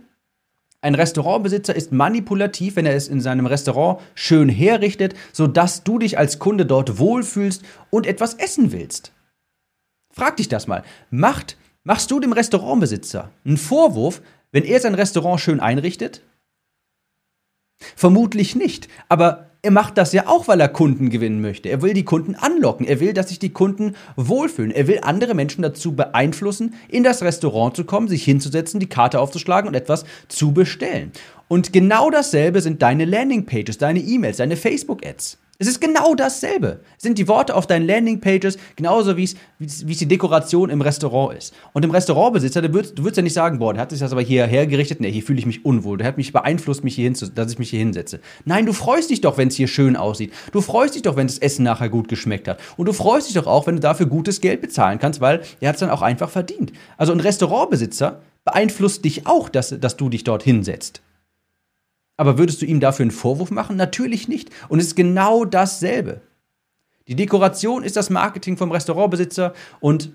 ein 0.83 0.95
Restaurantbesitzer 0.95 1.73
ist 1.73 1.93
manipulativ, 1.93 2.75
wenn 2.75 2.85
er 2.85 2.95
es 2.95 3.07
in 3.07 3.21
seinem 3.21 3.45
Restaurant 3.45 4.01
schön 4.15 4.49
herrichtet, 4.49 5.15
sodass 5.31 5.83
du 5.83 5.97
dich 5.97 6.17
als 6.17 6.39
Kunde 6.39 6.65
dort 6.65 6.99
wohlfühlst 6.99 7.63
und 7.89 8.05
etwas 8.05 8.33
essen 8.33 8.73
willst. 8.73 9.13
Frag 10.11 10.35
dich 10.37 10.49
das 10.49 10.67
mal. 10.67 10.83
Macht, 11.09 11.57
machst 11.83 12.11
du 12.11 12.19
dem 12.19 12.33
Restaurantbesitzer 12.33 13.31
einen 13.45 13.57
Vorwurf, 13.57 14.21
wenn 14.51 14.65
er 14.65 14.81
sein 14.81 14.93
Restaurant 14.93 15.39
schön 15.39 15.61
einrichtet? 15.61 16.21
Vermutlich 17.95 18.55
nicht, 18.55 18.89
aber 19.07 19.51
er 19.65 19.71
macht 19.71 19.97
das 19.97 20.11
ja 20.11 20.27
auch, 20.27 20.49
weil 20.49 20.59
er 20.59 20.67
Kunden 20.67 21.09
gewinnen 21.09 21.39
möchte. 21.39 21.69
Er 21.69 21.81
will 21.81 21.93
die 21.93 22.03
Kunden 22.03 22.35
anlocken. 22.35 22.85
Er 22.85 22.99
will, 22.99 23.13
dass 23.13 23.29
sich 23.29 23.39
die 23.39 23.53
Kunden 23.53 23.95
wohlfühlen. 24.17 24.71
Er 24.71 24.87
will 24.87 24.99
andere 25.01 25.35
Menschen 25.35 25.61
dazu 25.61 25.95
beeinflussen, 25.95 26.75
in 26.89 27.03
das 27.03 27.23
Restaurant 27.23 27.73
zu 27.73 27.85
kommen, 27.85 28.09
sich 28.09 28.25
hinzusetzen, 28.25 28.81
die 28.81 28.89
Karte 28.89 29.21
aufzuschlagen 29.21 29.69
und 29.69 29.73
etwas 29.73 30.03
zu 30.27 30.51
bestellen. 30.51 31.13
Und 31.47 31.71
genau 31.71 32.09
dasselbe 32.09 32.59
sind 32.59 32.81
deine 32.81 33.05
Landingpages, 33.05 33.77
deine 33.77 34.01
E-Mails, 34.01 34.37
deine 34.37 34.57
Facebook-Ads. 34.57 35.37
Es 35.59 35.67
ist 35.67 35.79
genau 35.79 36.15
dasselbe. 36.15 36.79
Es 36.97 37.03
sind 37.03 37.19
die 37.19 37.27
Worte 37.27 37.53
auf 37.53 37.67
deinen 37.67 37.85
Landingpages, 37.85 38.57
genauso 38.75 39.17
wie 39.17 39.23
es, 39.23 39.35
wie 39.59 39.91
es 39.91 39.99
die 39.99 40.07
Dekoration 40.07 40.71
im 40.71 40.81
Restaurant 40.81 41.37
ist. 41.37 41.53
Und 41.73 41.83
dem 41.83 41.91
Restaurantbesitzer, 41.91 42.63
du 42.63 42.73
würdest, 42.73 42.97
du 42.97 43.03
würdest 43.03 43.17
ja 43.17 43.23
nicht 43.23 43.33
sagen, 43.33 43.59
boah, 43.59 43.71
der 43.71 43.83
hat 43.83 43.91
sich 43.91 43.99
das 43.99 44.11
aber 44.11 44.23
hierher 44.23 44.65
gerichtet, 44.65 44.99
nee, 44.99 45.11
hier 45.11 45.21
fühle 45.21 45.37
ich 45.37 45.45
mich 45.45 45.63
unwohl, 45.63 45.99
der 45.99 46.07
hat 46.07 46.17
mich 46.17 46.33
beeinflusst, 46.33 46.83
mich 46.83 46.95
hier 46.95 47.13
dass 47.13 47.51
ich 47.51 47.59
mich 47.59 47.69
hier 47.69 47.79
hinsetze. 47.79 48.19
Nein, 48.45 48.65
du 48.65 48.73
freust 48.73 49.11
dich 49.11 49.21
doch, 49.21 49.37
wenn 49.37 49.49
es 49.49 49.55
hier 49.55 49.67
schön 49.67 49.95
aussieht. 49.95 50.33
Du 50.51 50.61
freust 50.61 50.95
dich 50.95 51.03
doch, 51.03 51.15
wenn 51.17 51.27
das 51.27 51.37
Essen 51.37 51.63
nachher 51.63 51.89
gut 51.89 52.07
geschmeckt 52.07 52.47
hat. 52.47 52.59
Und 52.75 52.87
du 52.87 52.93
freust 52.93 53.27
dich 53.27 53.35
doch 53.35 53.45
auch, 53.45 53.67
wenn 53.67 53.75
du 53.75 53.81
dafür 53.81 54.07
gutes 54.07 54.41
Geld 54.41 54.59
bezahlen 54.59 54.97
kannst, 54.97 55.21
weil 55.21 55.43
er 55.59 55.69
hat 55.69 55.75
es 55.75 55.81
dann 55.81 55.91
auch 55.91 56.01
einfach 56.01 56.31
verdient. 56.31 56.73
Also 56.97 57.13
ein 57.13 57.19
Restaurantbesitzer 57.19 58.21
beeinflusst 58.43 59.05
dich 59.05 59.27
auch, 59.27 59.49
dass, 59.49 59.79
dass 59.79 59.97
du 59.97 60.09
dich 60.09 60.23
dort 60.23 60.41
hinsetzt. 60.41 61.02
Aber 62.17 62.37
würdest 62.37 62.61
du 62.61 62.65
ihm 62.65 62.79
dafür 62.79 63.03
einen 63.03 63.11
Vorwurf 63.11 63.51
machen? 63.51 63.75
Natürlich 63.75 64.27
nicht. 64.27 64.49
Und 64.69 64.79
es 64.79 64.87
ist 64.87 64.95
genau 64.95 65.45
dasselbe. 65.45 66.21
Die 67.07 67.15
Dekoration 67.15 67.83
ist 67.83 67.95
das 67.95 68.09
Marketing 68.09 68.55
vom 68.55 68.71
Restaurantbesitzer 68.71 69.53
und 69.79 70.11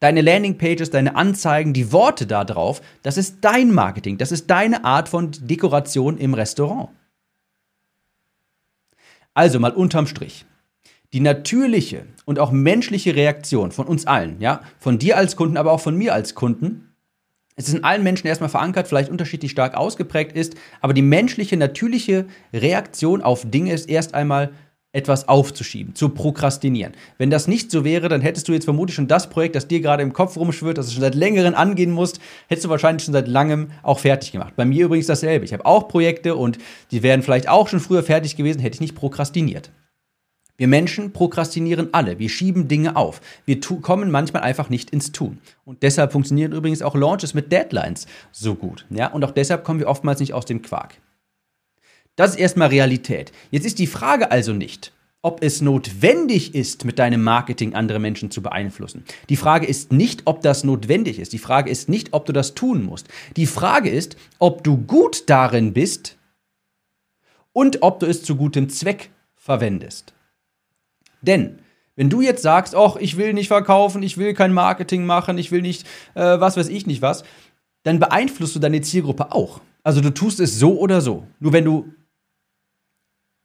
deine 0.00 0.22
Landingpages, 0.22 0.90
deine 0.90 1.14
Anzeigen, 1.14 1.72
die 1.72 1.92
Worte 1.92 2.26
da 2.26 2.44
drauf, 2.44 2.82
das 3.02 3.16
ist 3.16 3.38
dein 3.42 3.72
Marketing, 3.72 4.18
das 4.18 4.32
ist 4.32 4.50
deine 4.50 4.84
Art 4.84 5.08
von 5.08 5.30
Dekoration 5.40 6.18
im 6.18 6.34
Restaurant. 6.34 6.90
Also 9.34 9.60
mal 9.60 9.72
unterm 9.72 10.06
Strich. 10.06 10.46
Die 11.12 11.20
natürliche 11.20 12.06
und 12.24 12.38
auch 12.38 12.50
menschliche 12.50 13.16
Reaktion 13.16 13.72
von 13.72 13.86
uns 13.86 14.06
allen, 14.06 14.40
ja, 14.40 14.62
von 14.78 14.98
dir 14.98 15.16
als 15.16 15.36
Kunden, 15.36 15.56
aber 15.56 15.72
auch 15.72 15.80
von 15.80 15.96
mir 15.96 16.14
als 16.14 16.34
Kunden, 16.34 16.89
es 17.60 17.68
ist 17.68 17.74
in 17.74 17.84
allen 17.84 18.02
Menschen 18.02 18.26
erstmal 18.26 18.48
verankert, 18.48 18.88
vielleicht 18.88 19.10
unterschiedlich 19.10 19.50
stark 19.50 19.76
ausgeprägt 19.76 20.32
ist, 20.32 20.54
aber 20.80 20.94
die 20.94 21.02
menschliche, 21.02 21.58
natürliche 21.58 22.24
Reaktion 22.54 23.20
auf 23.20 23.42
Dinge 23.44 23.72
ist 23.74 23.88
erst 23.88 24.14
einmal 24.14 24.50
etwas 24.92 25.28
aufzuschieben, 25.28 25.94
zu 25.94 26.08
prokrastinieren. 26.08 26.94
Wenn 27.18 27.30
das 27.30 27.46
nicht 27.46 27.70
so 27.70 27.84
wäre, 27.84 28.08
dann 28.08 28.22
hättest 28.22 28.48
du 28.48 28.52
jetzt 28.52 28.64
vermutlich 28.64 28.96
schon 28.96 29.08
das 29.08 29.28
Projekt, 29.28 29.54
das 29.54 29.68
dir 29.68 29.80
gerade 29.80 30.02
im 30.02 30.12
Kopf 30.12 30.36
rumschwirrt, 30.36 30.78
das 30.78 30.86
du 30.86 30.92
schon 30.92 31.02
seit 31.02 31.14
längerem 31.14 31.54
angehen 31.54 31.92
musst, 31.92 32.18
hättest 32.48 32.64
du 32.64 32.70
wahrscheinlich 32.70 33.04
schon 33.04 33.12
seit 33.12 33.28
langem 33.28 33.68
auch 33.82 33.98
fertig 33.98 34.32
gemacht. 34.32 34.54
Bei 34.56 34.64
mir 34.64 34.86
übrigens 34.86 35.06
dasselbe. 35.06 35.44
Ich 35.44 35.52
habe 35.52 35.66
auch 35.66 35.86
Projekte 35.86 36.34
und 36.34 36.58
die 36.90 37.02
wären 37.02 37.22
vielleicht 37.22 37.48
auch 37.48 37.68
schon 37.68 37.78
früher 37.78 38.02
fertig 38.02 38.36
gewesen, 38.36 38.60
hätte 38.60 38.74
ich 38.74 38.80
nicht 38.80 38.94
prokrastiniert. 38.94 39.70
Wir 40.60 40.68
Menschen 40.68 41.14
prokrastinieren 41.14 41.88
alle. 41.92 42.18
Wir 42.18 42.28
schieben 42.28 42.68
Dinge 42.68 42.94
auf. 42.94 43.22
Wir 43.46 43.60
kommen 43.80 44.10
manchmal 44.10 44.42
einfach 44.42 44.68
nicht 44.68 44.90
ins 44.90 45.10
Tun. 45.10 45.38
Und 45.64 45.82
deshalb 45.82 46.12
funktionieren 46.12 46.52
übrigens 46.52 46.82
auch 46.82 46.94
Launches 46.94 47.32
mit 47.32 47.50
Deadlines 47.50 48.06
so 48.30 48.54
gut. 48.56 48.84
Ja? 48.90 49.06
Und 49.06 49.24
auch 49.24 49.30
deshalb 49.30 49.64
kommen 49.64 49.80
wir 49.80 49.88
oftmals 49.88 50.20
nicht 50.20 50.34
aus 50.34 50.44
dem 50.44 50.60
Quark. 50.60 51.00
Das 52.14 52.32
ist 52.32 52.36
erstmal 52.36 52.68
Realität. 52.68 53.32
Jetzt 53.50 53.64
ist 53.64 53.78
die 53.78 53.86
Frage 53.86 54.30
also 54.30 54.52
nicht, 54.52 54.92
ob 55.22 55.42
es 55.42 55.62
notwendig 55.62 56.54
ist, 56.54 56.84
mit 56.84 56.98
deinem 56.98 57.22
Marketing 57.22 57.72
andere 57.74 57.98
Menschen 57.98 58.30
zu 58.30 58.42
beeinflussen. 58.42 59.04
Die 59.30 59.36
Frage 59.36 59.66
ist 59.66 59.92
nicht, 59.92 60.26
ob 60.26 60.42
das 60.42 60.62
notwendig 60.62 61.20
ist. 61.20 61.32
Die 61.32 61.38
Frage 61.38 61.70
ist 61.70 61.88
nicht, 61.88 62.12
ob 62.12 62.26
du 62.26 62.34
das 62.34 62.52
tun 62.52 62.84
musst. 62.84 63.08
Die 63.38 63.46
Frage 63.46 63.88
ist, 63.88 64.18
ob 64.38 64.62
du 64.62 64.76
gut 64.76 65.30
darin 65.30 65.72
bist 65.72 66.18
und 67.54 67.82
ob 67.82 67.98
du 68.00 68.04
es 68.04 68.22
zu 68.22 68.36
gutem 68.36 68.68
Zweck 68.68 69.08
verwendest. 69.36 70.12
Denn 71.22 71.58
wenn 71.96 72.08
du 72.08 72.22
jetzt 72.22 72.42
sagst, 72.42 72.74
ach, 72.74 72.96
ich 72.96 73.16
will 73.16 73.34
nicht 73.34 73.48
verkaufen, 73.48 74.02
ich 74.02 74.16
will 74.16 74.32
kein 74.34 74.52
Marketing 74.52 75.04
machen, 75.04 75.38
ich 75.38 75.52
will 75.52 75.62
nicht, 75.62 75.86
äh, 76.14 76.40
was 76.40 76.56
weiß 76.56 76.68
ich 76.68 76.86
nicht 76.86 77.02
was, 77.02 77.24
dann 77.82 77.98
beeinflusst 77.98 78.54
du 78.54 78.58
deine 78.58 78.80
Zielgruppe 78.80 79.32
auch. 79.32 79.60
Also 79.82 80.00
du 80.00 80.10
tust 80.10 80.40
es 80.40 80.58
so 80.58 80.78
oder 80.78 81.00
so. 81.00 81.26
Nur 81.40 81.52
wenn 81.52 81.64
du 81.64 81.92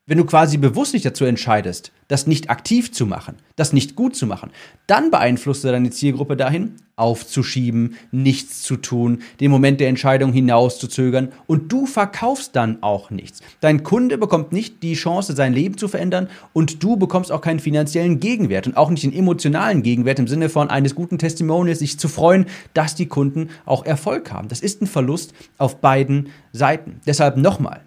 wenn 0.08 0.18
du 0.20 0.26
quasi 0.26 0.58
bewusst 0.58 0.94
dich 0.94 1.02
dazu 1.02 1.26
entscheidest, 1.26 1.92
das 2.08 2.28
nicht 2.28 2.52
aktiv 2.52 2.92
zu 2.92 3.08
machen, 3.08 3.38
das 3.56 3.74
nicht 3.74 3.96
gut 3.96 4.16
zu 4.16 4.28
machen, 4.28 4.52
dann 4.86 5.10
beeinflusst 5.10 5.64
du 5.64 5.70
deine 5.70 5.90
Zielgruppe 5.90 6.38
dahin, 6.38 6.76
aufzuschieben, 6.96 7.96
nichts 8.12 8.62
zu 8.62 8.78
tun, 8.78 9.24
den 9.40 9.52
Moment 9.52 9.80
der 9.80 9.90
Entscheidung 9.90 10.32
hinauszuzögern 10.32 11.30
und 11.48 11.72
du 11.72 11.88
verkaufst 11.88 12.56
dann 12.56 12.84
auch 12.84 13.10
nichts. 13.10 13.42
Dein 13.60 13.84
Kunde 13.84 14.18
bekommt 14.18 14.54
nicht 14.54 14.84
die 14.84 14.94
Chance, 14.94 15.36
sein 15.36 15.54
Leben 15.54 15.78
zu 15.78 15.88
verändern 15.88 16.30
und 16.54 16.84
du 16.84 16.96
bekommst 16.96 17.32
auch 17.32 17.42
keinen 17.42 17.60
finanziellen 17.60 18.20
Gegenwert 18.20 18.68
und 18.68 18.78
auch 18.78 18.92
nicht 18.92 19.04
den 19.04 19.14
emotionalen 19.14 19.82
Gegenwert 19.82 20.20
im 20.20 20.28
Sinne 20.28 20.50
von 20.50 20.70
eines 20.70 20.96
guten 20.96 21.18
Testimonials, 21.18 21.80
sich 21.80 22.00
zu 22.00 22.08
freuen, 22.08 22.46
dass 22.74 22.96
die 22.96 23.08
Kunden 23.08 23.50
auch 23.66 23.86
Erfolg 23.86 24.32
haben. 24.32 24.48
Das 24.48 24.62
ist 24.62 24.82
ein 24.82 24.88
Verlust 24.88 25.34
auf 25.58 25.82
beiden 25.82 26.30
Seiten. 26.54 27.02
Deshalb 27.06 27.36
nochmal, 27.38 27.82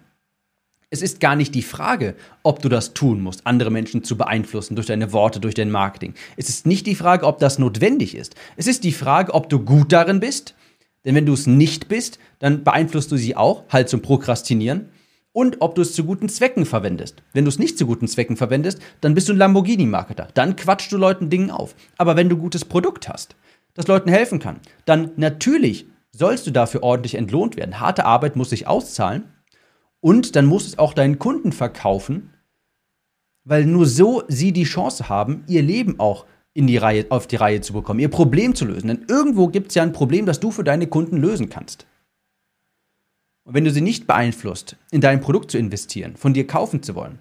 es 0.89 1.01
ist 1.01 1.19
gar 1.19 1.35
nicht 1.35 1.53
die 1.53 1.61
Frage, 1.61 2.15
ob 2.41 2.61
du 2.61 2.69
das 2.69 2.93
tun 2.93 3.21
musst, 3.21 3.45
andere 3.45 3.69
Menschen 3.69 4.03
zu 4.03 4.17
beeinflussen 4.17 4.75
durch 4.75 4.87
deine 4.87 5.13
Worte, 5.13 5.39
durch 5.39 5.53
dein 5.53 5.69
Marketing. 5.69 6.15
Es 6.35 6.49
ist 6.49 6.65
nicht 6.65 6.87
die 6.87 6.95
Frage, 6.95 7.25
ob 7.25 7.39
das 7.39 7.59
notwendig 7.59 8.15
ist. 8.15 8.35
Es 8.57 8.67
ist 8.67 8.83
die 8.83 8.91
Frage, 8.91 9.33
ob 9.33 9.49
du 9.49 9.59
gut 9.59 9.91
darin 9.91 10.19
bist. 10.19 10.55
Denn 11.05 11.15
wenn 11.15 11.25
du 11.25 11.33
es 11.33 11.47
nicht 11.47 11.87
bist, 11.87 12.19
dann 12.39 12.63
beeinflusst 12.63 13.11
du 13.11 13.17
sie 13.17 13.35
auch, 13.35 13.63
halt 13.69 13.87
zum 13.87 14.01
Prokrastinieren. 14.01 14.89
Und 15.31 15.57
ob 15.59 15.75
du 15.75 15.83
es 15.83 15.93
zu 15.93 16.03
guten 16.03 16.27
Zwecken 16.27 16.65
verwendest. 16.65 17.21
Wenn 17.33 17.45
du 17.45 17.49
es 17.49 17.59
nicht 17.59 17.77
zu 17.77 17.85
guten 17.85 18.07
Zwecken 18.07 18.35
verwendest, 18.35 18.81
dann 18.99 19.13
bist 19.13 19.29
du 19.29 19.33
ein 19.33 19.37
Lamborghini-Marketer. 19.37 20.29
Dann 20.33 20.55
quatschst 20.55 20.91
du 20.91 20.97
Leuten 20.97 21.29
Dingen 21.29 21.51
auf. 21.51 21.75
Aber 21.97 22.15
wenn 22.15 22.29
du 22.29 22.35
gutes 22.35 22.65
Produkt 22.65 23.07
hast, 23.07 23.35
das 23.75 23.87
Leuten 23.87 24.09
helfen 24.09 24.39
kann, 24.39 24.59
dann 24.85 25.11
natürlich 25.17 25.85
sollst 26.11 26.47
du 26.47 26.51
dafür 26.51 26.81
ordentlich 26.81 27.13
entlohnt 27.13 27.55
werden. 27.57 27.79
Harte 27.79 28.05
Arbeit 28.05 28.35
muss 28.35 28.49
sich 28.49 28.67
auszahlen. 28.67 29.25
Und 30.01 30.35
dann 30.35 30.45
musst 30.45 30.67
du 30.67 30.71
es 30.71 30.79
auch 30.79 30.93
deinen 30.93 31.19
Kunden 31.19 31.51
verkaufen, 31.51 32.33
weil 33.43 33.65
nur 33.65 33.85
so 33.85 34.23
sie 34.27 34.51
die 34.53 34.63
Chance 34.63 35.09
haben, 35.09 35.43
ihr 35.47 35.61
Leben 35.61 35.99
auch 35.99 36.25
in 36.53 36.67
die 36.67 36.77
Reihe, 36.77 37.05
auf 37.09 37.27
die 37.27 37.35
Reihe 37.35 37.61
zu 37.61 37.73
bekommen, 37.73 37.99
ihr 37.99 38.09
Problem 38.09 38.55
zu 38.55 38.65
lösen. 38.65 38.87
Denn 38.87 39.05
irgendwo 39.07 39.47
gibt 39.47 39.69
es 39.69 39.75
ja 39.75 39.83
ein 39.83 39.93
Problem, 39.93 40.25
das 40.25 40.39
du 40.39 40.51
für 40.51 40.63
deine 40.63 40.87
Kunden 40.87 41.17
lösen 41.17 41.49
kannst. 41.49 41.85
Und 43.43 43.53
wenn 43.55 43.63
du 43.63 43.71
sie 43.71 43.81
nicht 43.81 44.07
beeinflusst, 44.07 44.77
in 44.91 45.01
dein 45.01 45.21
Produkt 45.21 45.51
zu 45.51 45.57
investieren, 45.57 46.15
von 46.15 46.33
dir 46.33 46.45
kaufen 46.45 46.83
zu 46.83 46.95
wollen, 46.95 47.19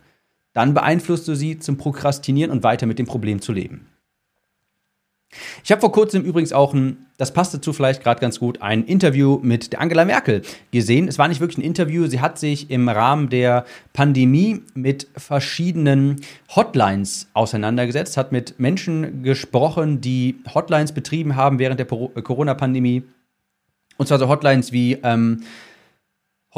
dann 0.52 0.74
beeinflusst 0.74 1.28
du 1.28 1.34
sie 1.34 1.58
zum 1.58 1.76
Prokrastinieren 1.76 2.50
und 2.50 2.62
weiter 2.62 2.86
mit 2.86 2.98
dem 2.98 3.06
Problem 3.06 3.40
zu 3.40 3.52
leben. 3.52 3.86
Ich 5.62 5.70
habe 5.70 5.80
vor 5.80 5.92
kurzem 5.92 6.24
übrigens 6.24 6.52
auch 6.52 6.74
ein, 6.74 7.06
das 7.18 7.32
passt 7.32 7.52
dazu 7.52 7.72
vielleicht 7.72 8.02
gerade 8.02 8.20
ganz 8.20 8.38
gut, 8.38 8.62
ein 8.62 8.84
Interview 8.84 9.40
mit 9.42 9.72
der 9.72 9.80
Angela 9.80 10.04
Merkel 10.04 10.42
gesehen. 10.70 11.08
Es 11.08 11.18
war 11.18 11.26
nicht 11.26 11.40
wirklich 11.40 11.58
ein 11.58 11.62
Interview, 11.62 12.06
sie 12.06 12.20
hat 12.20 12.38
sich 12.38 12.70
im 12.70 12.88
Rahmen 12.88 13.28
der 13.28 13.66
Pandemie 13.92 14.62
mit 14.74 15.08
verschiedenen 15.16 16.20
Hotlines 16.54 17.28
auseinandergesetzt, 17.34 18.16
hat 18.16 18.30
mit 18.30 18.60
Menschen 18.60 19.24
gesprochen, 19.24 20.00
die 20.00 20.36
Hotlines 20.54 20.92
betrieben 20.92 21.34
haben 21.34 21.58
während 21.58 21.80
der 21.80 21.86
Corona-Pandemie. 21.86 23.02
Und 23.96 24.06
zwar 24.06 24.20
so 24.20 24.28
Hotlines 24.28 24.70
wie 24.70 24.92
ähm, 25.02 25.42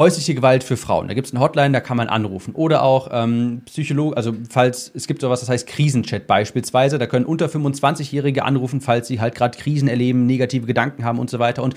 häusliche 0.01 0.35
Gewalt 0.35 0.63
für 0.63 0.77
Frauen. 0.77 1.07
Da 1.07 1.13
gibt 1.13 1.27
es 1.27 1.33
eine 1.33 1.41
Hotline, 1.41 1.71
da 1.71 1.79
kann 1.79 1.97
man 1.97 2.09
anrufen. 2.09 2.53
Oder 2.53 2.83
auch 2.83 3.09
ähm, 3.11 3.61
Psychologe, 3.65 4.17
also 4.17 4.33
falls 4.49 4.91
es 4.93 5.07
gibt 5.07 5.21
sowas, 5.21 5.39
das 5.39 5.49
heißt 5.49 5.67
Krisenchat 5.67 6.27
beispielsweise, 6.27 6.99
da 6.99 7.07
können 7.07 7.25
unter 7.25 7.47
25-Jährige 7.47 8.43
anrufen, 8.43 8.81
falls 8.81 9.07
sie 9.07 9.21
halt 9.21 9.35
gerade 9.35 9.57
Krisen 9.57 9.87
erleben, 9.87 10.25
negative 10.25 10.65
Gedanken 10.65 11.05
haben 11.05 11.19
und 11.19 11.29
so 11.29 11.39
weiter. 11.39 11.63
Und 11.63 11.75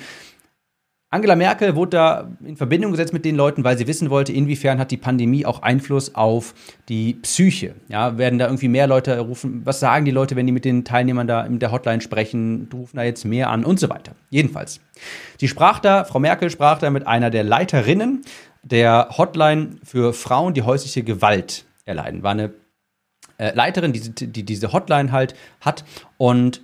Angela 1.15 1.37
Merkel 1.37 1.77
wurde 1.77 1.91
da 1.91 2.29
in 2.45 2.57
Verbindung 2.57 2.91
gesetzt 2.91 3.13
mit 3.13 3.25
den 3.25 3.37
Leuten, 3.37 3.63
weil 3.63 3.79
sie 3.79 3.87
wissen 3.87 4.11
wollte, 4.11 4.33
inwiefern 4.33 4.81
hat 4.81 4.91
die 4.91 4.97
Pandemie 4.97 5.47
auch 5.47 5.63
Einfluss 5.63 6.17
auf 6.17 6.55
die 6.89 7.15
Psyche. 7.15 7.77
Ja, 7.87 8.19
werden 8.19 8.41
da 8.41 8.47
irgendwie 8.47 8.67
mehr 8.67 8.89
Leute 8.89 9.17
rufen, 9.21 9.63
was 9.65 9.79
sagen 9.79 10.05
die 10.07 10.11
Leute, 10.11 10.35
wenn 10.35 10.45
die 10.45 10.53
mit 10.53 10.65
den 10.65 10.85
Teilnehmern 10.85 11.29
da 11.29 11.47
in 11.47 11.61
der 11.61 11.71
Hotline 11.71 12.01
sprechen, 12.01 12.69
rufen 12.75 12.97
da 12.97 13.05
jetzt 13.05 13.25
mehr 13.25 13.51
an 13.51 13.65
und 13.65 13.79
so 13.79 13.89
weiter. 13.91 14.17
Jedenfalls. 14.31 14.81
Sie 15.39 15.47
sprach 15.47 15.79
da, 15.79 16.03
Frau 16.03 16.19
Merkel 16.19 16.51
sprach 16.51 16.81
da 16.81 16.91
mit 16.91 17.07
einer 17.07 17.31
der 17.31 17.45
Leiterinnen 17.45 18.23
der 18.65 19.11
Hotline 19.17 19.77
für 19.85 20.15
Frauen, 20.15 20.53
die 20.53 20.63
häusliche 20.63 21.05
Gewalt 21.05 21.65
erleiden. 21.85 22.25
War 22.25 22.33
eine 22.33 22.53
äh, 23.39 23.55
Leiterin, 23.55 23.93
die, 23.93 24.01
die 24.01 24.43
diese 24.43 24.73
Hotline 24.73 25.13
halt 25.13 25.37
hat 25.61 25.85
und 26.17 26.61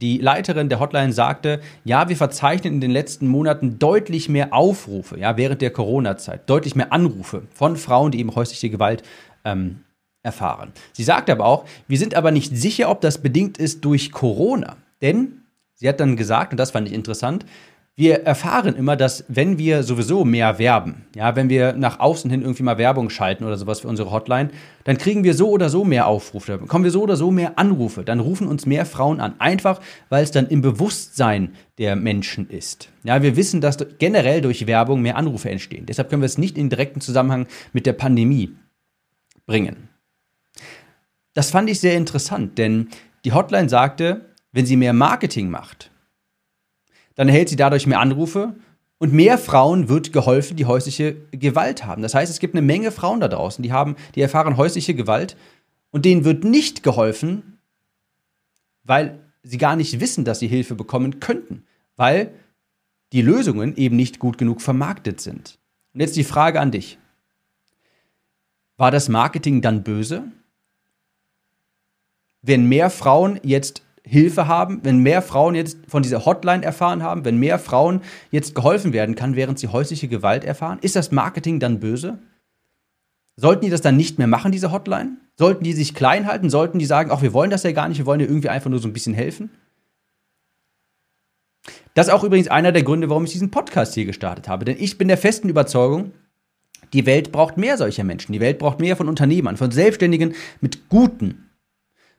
die 0.00 0.18
Leiterin 0.18 0.68
der 0.68 0.80
Hotline 0.80 1.12
sagte, 1.12 1.60
ja, 1.84 2.08
wir 2.08 2.16
verzeichnen 2.16 2.74
in 2.74 2.80
den 2.80 2.90
letzten 2.90 3.26
Monaten 3.26 3.78
deutlich 3.78 4.28
mehr 4.28 4.52
Aufrufe, 4.52 5.18
ja, 5.18 5.36
während 5.36 5.62
der 5.62 5.70
Corona-Zeit, 5.70 6.48
deutlich 6.48 6.74
mehr 6.74 6.92
Anrufe 6.92 7.42
von 7.52 7.76
Frauen, 7.76 8.12
die 8.12 8.20
eben 8.20 8.34
häusliche 8.34 8.70
Gewalt 8.70 9.02
ähm, 9.44 9.80
erfahren. 10.22 10.72
Sie 10.92 11.04
sagte 11.04 11.32
aber 11.32 11.46
auch, 11.46 11.64
wir 11.86 11.98
sind 11.98 12.14
aber 12.14 12.30
nicht 12.30 12.56
sicher, 12.56 12.90
ob 12.90 13.00
das 13.00 13.18
bedingt 13.18 13.58
ist 13.58 13.84
durch 13.84 14.12
Corona. 14.12 14.76
Denn, 15.02 15.42
sie 15.74 15.88
hat 15.88 16.00
dann 16.00 16.16
gesagt, 16.16 16.52
und 16.52 16.58
das 16.58 16.72
fand 16.72 16.88
ich 16.88 16.94
interessant, 16.94 17.44
wir 17.98 18.22
erfahren 18.22 18.76
immer, 18.76 18.94
dass 18.94 19.24
wenn 19.26 19.58
wir 19.58 19.82
sowieso 19.82 20.24
mehr 20.24 20.60
werben, 20.60 21.06
ja, 21.16 21.34
wenn 21.34 21.48
wir 21.48 21.72
nach 21.72 21.98
außen 21.98 22.30
hin 22.30 22.42
irgendwie 22.42 22.62
mal 22.62 22.78
Werbung 22.78 23.10
schalten 23.10 23.42
oder 23.42 23.56
sowas 23.56 23.80
für 23.80 23.88
unsere 23.88 24.12
Hotline, 24.12 24.50
dann 24.84 24.98
kriegen 24.98 25.24
wir 25.24 25.34
so 25.34 25.50
oder 25.50 25.68
so 25.68 25.84
mehr 25.84 26.06
Aufrufe, 26.06 26.52
dann 26.52 26.60
bekommen 26.60 26.84
wir 26.84 26.92
so 26.92 27.02
oder 27.02 27.16
so 27.16 27.32
mehr 27.32 27.58
Anrufe, 27.58 28.04
dann 28.04 28.20
rufen 28.20 28.46
uns 28.46 28.66
mehr 28.66 28.86
Frauen 28.86 29.18
an, 29.18 29.34
einfach 29.40 29.80
weil 30.10 30.22
es 30.22 30.30
dann 30.30 30.46
im 30.46 30.62
Bewusstsein 30.62 31.56
der 31.78 31.96
Menschen 31.96 32.48
ist. 32.48 32.88
Ja, 33.02 33.20
wir 33.20 33.34
wissen, 33.34 33.60
dass 33.60 33.78
generell 33.98 34.42
durch 34.42 34.68
Werbung 34.68 35.02
mehr 35.02 35.16
Anrufe 35.16 35.50
entstehen. 35.50 35.84
Deshalb 35.84 36.08
können 36.08 36.22
wir 36.22 36.26
es 36.26 36.38
nicht 36.38 36.56
in 36.56 36.70
direkten 36.70 37.00
Zusammenhang 37.00 37.48
mit 37.72 37.84
der 37.84 37.94
Pandemie 37.94 38.54
bringen. 39.44 39.88
Das 41.34 41.50
fand 41.50 41.68
ich 41.68 41.80
sehr 41.80 41.96
interessant, 41.96 42.58
denn 42.58 42.90
die 43.24 43.32
Hotline 43.32 43.68
sagte, 43.68 44.26
wenn 44.52 44.66
sie 44.66 44.76
mehr 44.76 44.92
Marketing 44.92 45.50
macht, 45.50 45.87
dann 47.18 47.28
erhält 47.28 47.48
sie 47.48 47.56
dadurch 47.56 47.88
mehr 47.88 47.98
Anrufe 47.98 48.54
und 48.98 49.12
mehr 49.12 49.38
Frauen 49.38 49.88
wird 49.88 50.12
geholfen, 50.12 50.56
die 50.56 50.66
häusliche 50.66 51.16
Gewalt 51.32 51.84
haben. 51.84 52.00
Das 52.00 52.14
heißt, 52.14 52.30
es 52.30 52.38
gibt 52.38 52.54
eine 52.54 52.62
Menge 52.62 52.92
Frauen 52.92 53.18
da 53.18 53.26
draußen, 53.26 53.60
die 53.60 53.72
haben, 53.72 53.96
die 54.14 54.20
erfahren 54.20 54.56
häusliche 54.56 54.94
Gewalt 54.94 55.36
und 55.90 56.04
denen 56.04 56.24
wird 56.24 56.44
nicht 56.44 56.84
geholfen, 56.84 57.58
weil 58.84 59.18
sie 59.42 59.58
gar 59.58 59.74
nicht 59.74 59.98
wissen, 59.98 60.24
dass 60.24 60.38
sie 60.38 60.46
Hilfe 60.46 60.76
bekommen 60.76 61.18
könnten, 61.18 61.64
weil 61.96 62.32
die 63.12 63.22
Lösungen 63.22 63.76
eben 63.76 63.96
nicht 63.96 64.20
gut 64.20 64.38
genug 64.38 64.62
vermarktet 64.62 65.20
sind. 65.20 65.58
Und 65.94 66.00
jetzt 66.00 66.14
die 66.14 66.22
Frage 66.22 66.60
an 66.60 66.70
dich. 66.70 66.98
War 68.76 68.92
das 68.92 69.08
Marketing 69.08 69.60
dann 69.60 69.82
böse? 69.82 70.22
Wenn 72.42 72.66
mehr 72.66 72.90
Frauen 72.90 73.40
jetzt 73.42 73.82
Hilfe 74.08 74.48
haben, 74.48 74.80
wenn 74.84 74.98
mehr 74.98 75.20
Frauen 75.20 75.54
jetzt 75.54 75.78
von 75.86 76.02
dieser 76.02 76.24
Hotline 76.24 76.64
erfahren 76.64 77.02
haben, 77.02 77.26
wenn 77.26 77.36
mehr 77.38 77.58
Frauen 77.58 78.00
jetzt 78.30 78.54
geholfen 78.54 78.94
werden 78.94 79.14
kann, 79.14 79.36
während 79.36 79.58
sie 79.58 79.68
häusliche 79.68 80.08
Gewalt 80.08 80.44
erfahren? 80.44 80.78
Ist 80.80 80.96
das 80.96 81.12
Marketing 81.12 81.60
dann 81.60 81.78
böse? 81.78 82.18
Sollten 83.36 83.66
die 83.66 83.70
das 83.70 83.82
dann 83.82 83.96
nicht 83.96 84.18
mehr 84.18 84.26
machen, 84.26 84.50
diese 84.50 84.72
Hotline? 84.72 85.18
Sollten 85.36 85.62
die 85.62 85.74
sich 85.74 85.94
klein 85.94 86.26
halten? 86.26 86.48
Sollten 86.48 86.78
die 86.78 86.86
sagen, 86.86 87.10
ach, 87.12 87.20
wir 87.20 87.34
wollen 87.34 87.50
das 87.50 87.64
ja 87.64 87.72
gar 87.72 87.88
nicht, 87.88 87.98
wir 87.98 88.06
wollen 88.06 88.20
ja 88.20 88.26
irgendwie 88.26 88.48
einfach 88.48 88.70
nur 88.70 88.80
so 88.80 88.88
ein 88.88 88.94
bisschen 88.94 89.14
helfen? 89.14 89.50
Das 91.92 92.08
ist 92.08 92.12
auch 92.12 92.24
übrigens 92.24 92.48
einer 92.48 92.72
der 92.72 92.84
Gründe, 92.84 93.10
warum 93.10 93.24
ich 93.24 93.32
diesen 93.32 93.50
Podcast 93.50 93.94
hier 93.94 94.06
gestartet 94.06 94.48
habe. 94.48 94.64
Denn 94.64 94.76
ich 94.78 94.96
bin 94.96 95.08
der 95.08 95.18
festen 95.18 95.48
Überzeugung, 95.48 96.12
die 96.92 97.04
Welt 97.04 97.30
braucht 97.30 97.58
mehr 97.58 97.76
solcher 97.76 98.04
Menschen. 98.04 98.32
Die 98.32 98.40
Welt 98.40 98.58
braucht 98.58 98.80
mehr 98.80 98.96
von 98.96 99.08
Unternehmern, 99.08 99.56
von 99.56 99.70
Selbstständigen 99.70 100.34
mit 100.60 100.88
guten, 100.88 101.50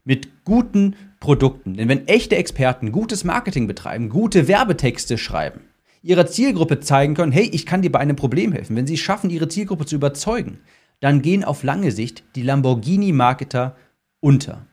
mit 0.03 0.45
guten 0.45 0.95
Produkten. 1.19 1.75
Denn 1.75 1.89
wenn 1.89 2.07
echte 2.07 2.35
Experten 2.35 2.91
gutes 2.91 3.23
Marketing 3.23 3.67
betreiben, 3.67 4.09
gute 4.09 4.47
Werbetexte 4.47 5.17
schreiben, 5.17 5.61
ihrer 6.01 6.27
Zielgruppe 6.27 6.79
zeigen 6.79 7.13
können, 7.13 7.31
hey, 7.31 7.49
ich 7.51 7.65
kann 7.65 7.81
dir 7.81 7.91
bei 7.91 7.99
einem 7.99 8.15
Problem 8.15 8.51
helfen, 8.51 8.75
wenn 8.75 8.87
sie 8.87 8.93
es 8.93 8.99
schaffen, 8.99 9.29
ihre 9.29 9.47
Zielgruppe 9.47 9.85
zu 9.85 9.95
überzeugen, 9.95 10.59
dann 10.99 11.21
gehen 11.21 11.43
auf 11.43 11.63
lange 11.63 11.91
Sicht 11.91 12.23
die 12.35 12.41
Lamborghini-Marketer 12.41 13.75
unter. 14.19 14.65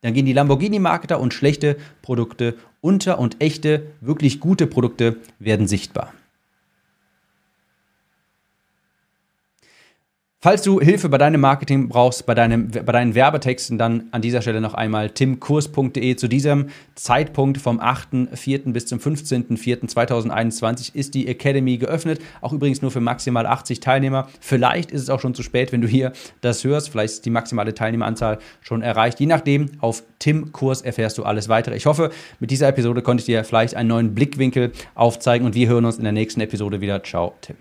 Dann 0.00 0.14
gehen 0.14 0.26
die 0.26 0.32
Lamborghini-Marketer 0.32 1.18
und 1.18 1.32
schlechte 1.32 1.76
Produkte 2.02 2.56
unter 2.80 3.18
und 3.18 3.40
echte, 3.40 3.86
wirklich 4.00 4.40
gute 4.40 4.66
Produkte 4.66 5.16
werden 5.38 5.66
sichtbar. 5.66 6.12
Falls 10.44 10.60
du 10.60 10.78
Hilfe 10.78 11.08
bei 11.08 11.16
deinem 11.16 11.40
Marketing 11.40 11.88
brauchst, 11.88 12.26
bei, 12.26 12.34
deinem, 12.34 12.68
bei 12.68 12.92
deinen 12.92 13.14
Werbetexten, 13.14 13.78
dann 13.78 14.08
an 14.10 14.20
dieser 14.20 14.42
Stelle 14.42 14.60
noch 14.60 14.74
einmal 14.74 15.08
timkurs.de. 15.08 16.16
Zu 16.16 16.28
diesem 16.28 16.66
Zeitpunkt 16.96 17.56
vom 17.56 17.80
8.4. 17.80 18.70
bis 18.74 18.84
zum 18.84 18.98
15.4.2021 18.98 20.94
ist 20.94 21.14
die 21.14 21.28
Academy 21.28 21.78
geöffnet. 21.78 22.20
Auch 22.42 22.52
übrigens 22.52 22.82
nur 22.82 22.90
für 22.90 23.00
maximal 23.00 23.46
80 23.46 23.80
Teilnehmer. 23.80 24.28
Vielleicht 24.38 24.90
ist 24.90 25.00
es 25.00 25.08
auch 25.08 25.20
schon 25.20 25.34
zu 25.34 25.42
spät, 25.42 25.72
wenn 25.72 25.80
du 25.80 25.88
hier 25.88 26.12
das 26.42 26.62
hörst. 26.62 26.90
Vielleicht 26.90 27.14
ist 27.14 27.24
die 27.24 27.30
maximale 27.30 27.72
Teilnehmeranzahl 27.72 28.38
schon 28.60 28.82
erreicht. 28.82 29.20
Je 29.20 29.26
nachdem, 29.26 29.70
auf 29.80 30.02
Timkurs 30.18 30.82
erfährst 30.82 31.16
du 31.16 31.22
alles 31.22 31.48
weitere. 31.48 31.74
Ich 31.74 31.86
hoffe, 31.86 32.10
mit 32.38 32.50
dieser 32.50 32.68
Episode 32.68 33.00
konnte 33.00 33.22
ich 33.22 33.26
dir 33.26 33.44
vielleicht 33.44 33.76
einen 33.76 33.88
neuen 33.88 34.14
Blickwinkel 34.14 34.72
aufzeigen 34.94 35.46
und 35.46 35.54
wir 35.54 35.68
hören 35.68 35.86
uns 35.86 35.96
in 35.96 36.04
der 36.04 36.12
nächsten 36.12 36.42
Episode 36.42 36.82
wieder. 36.82 37.02
Ciao, 37.02 37.32
Tim. 37.40 37.56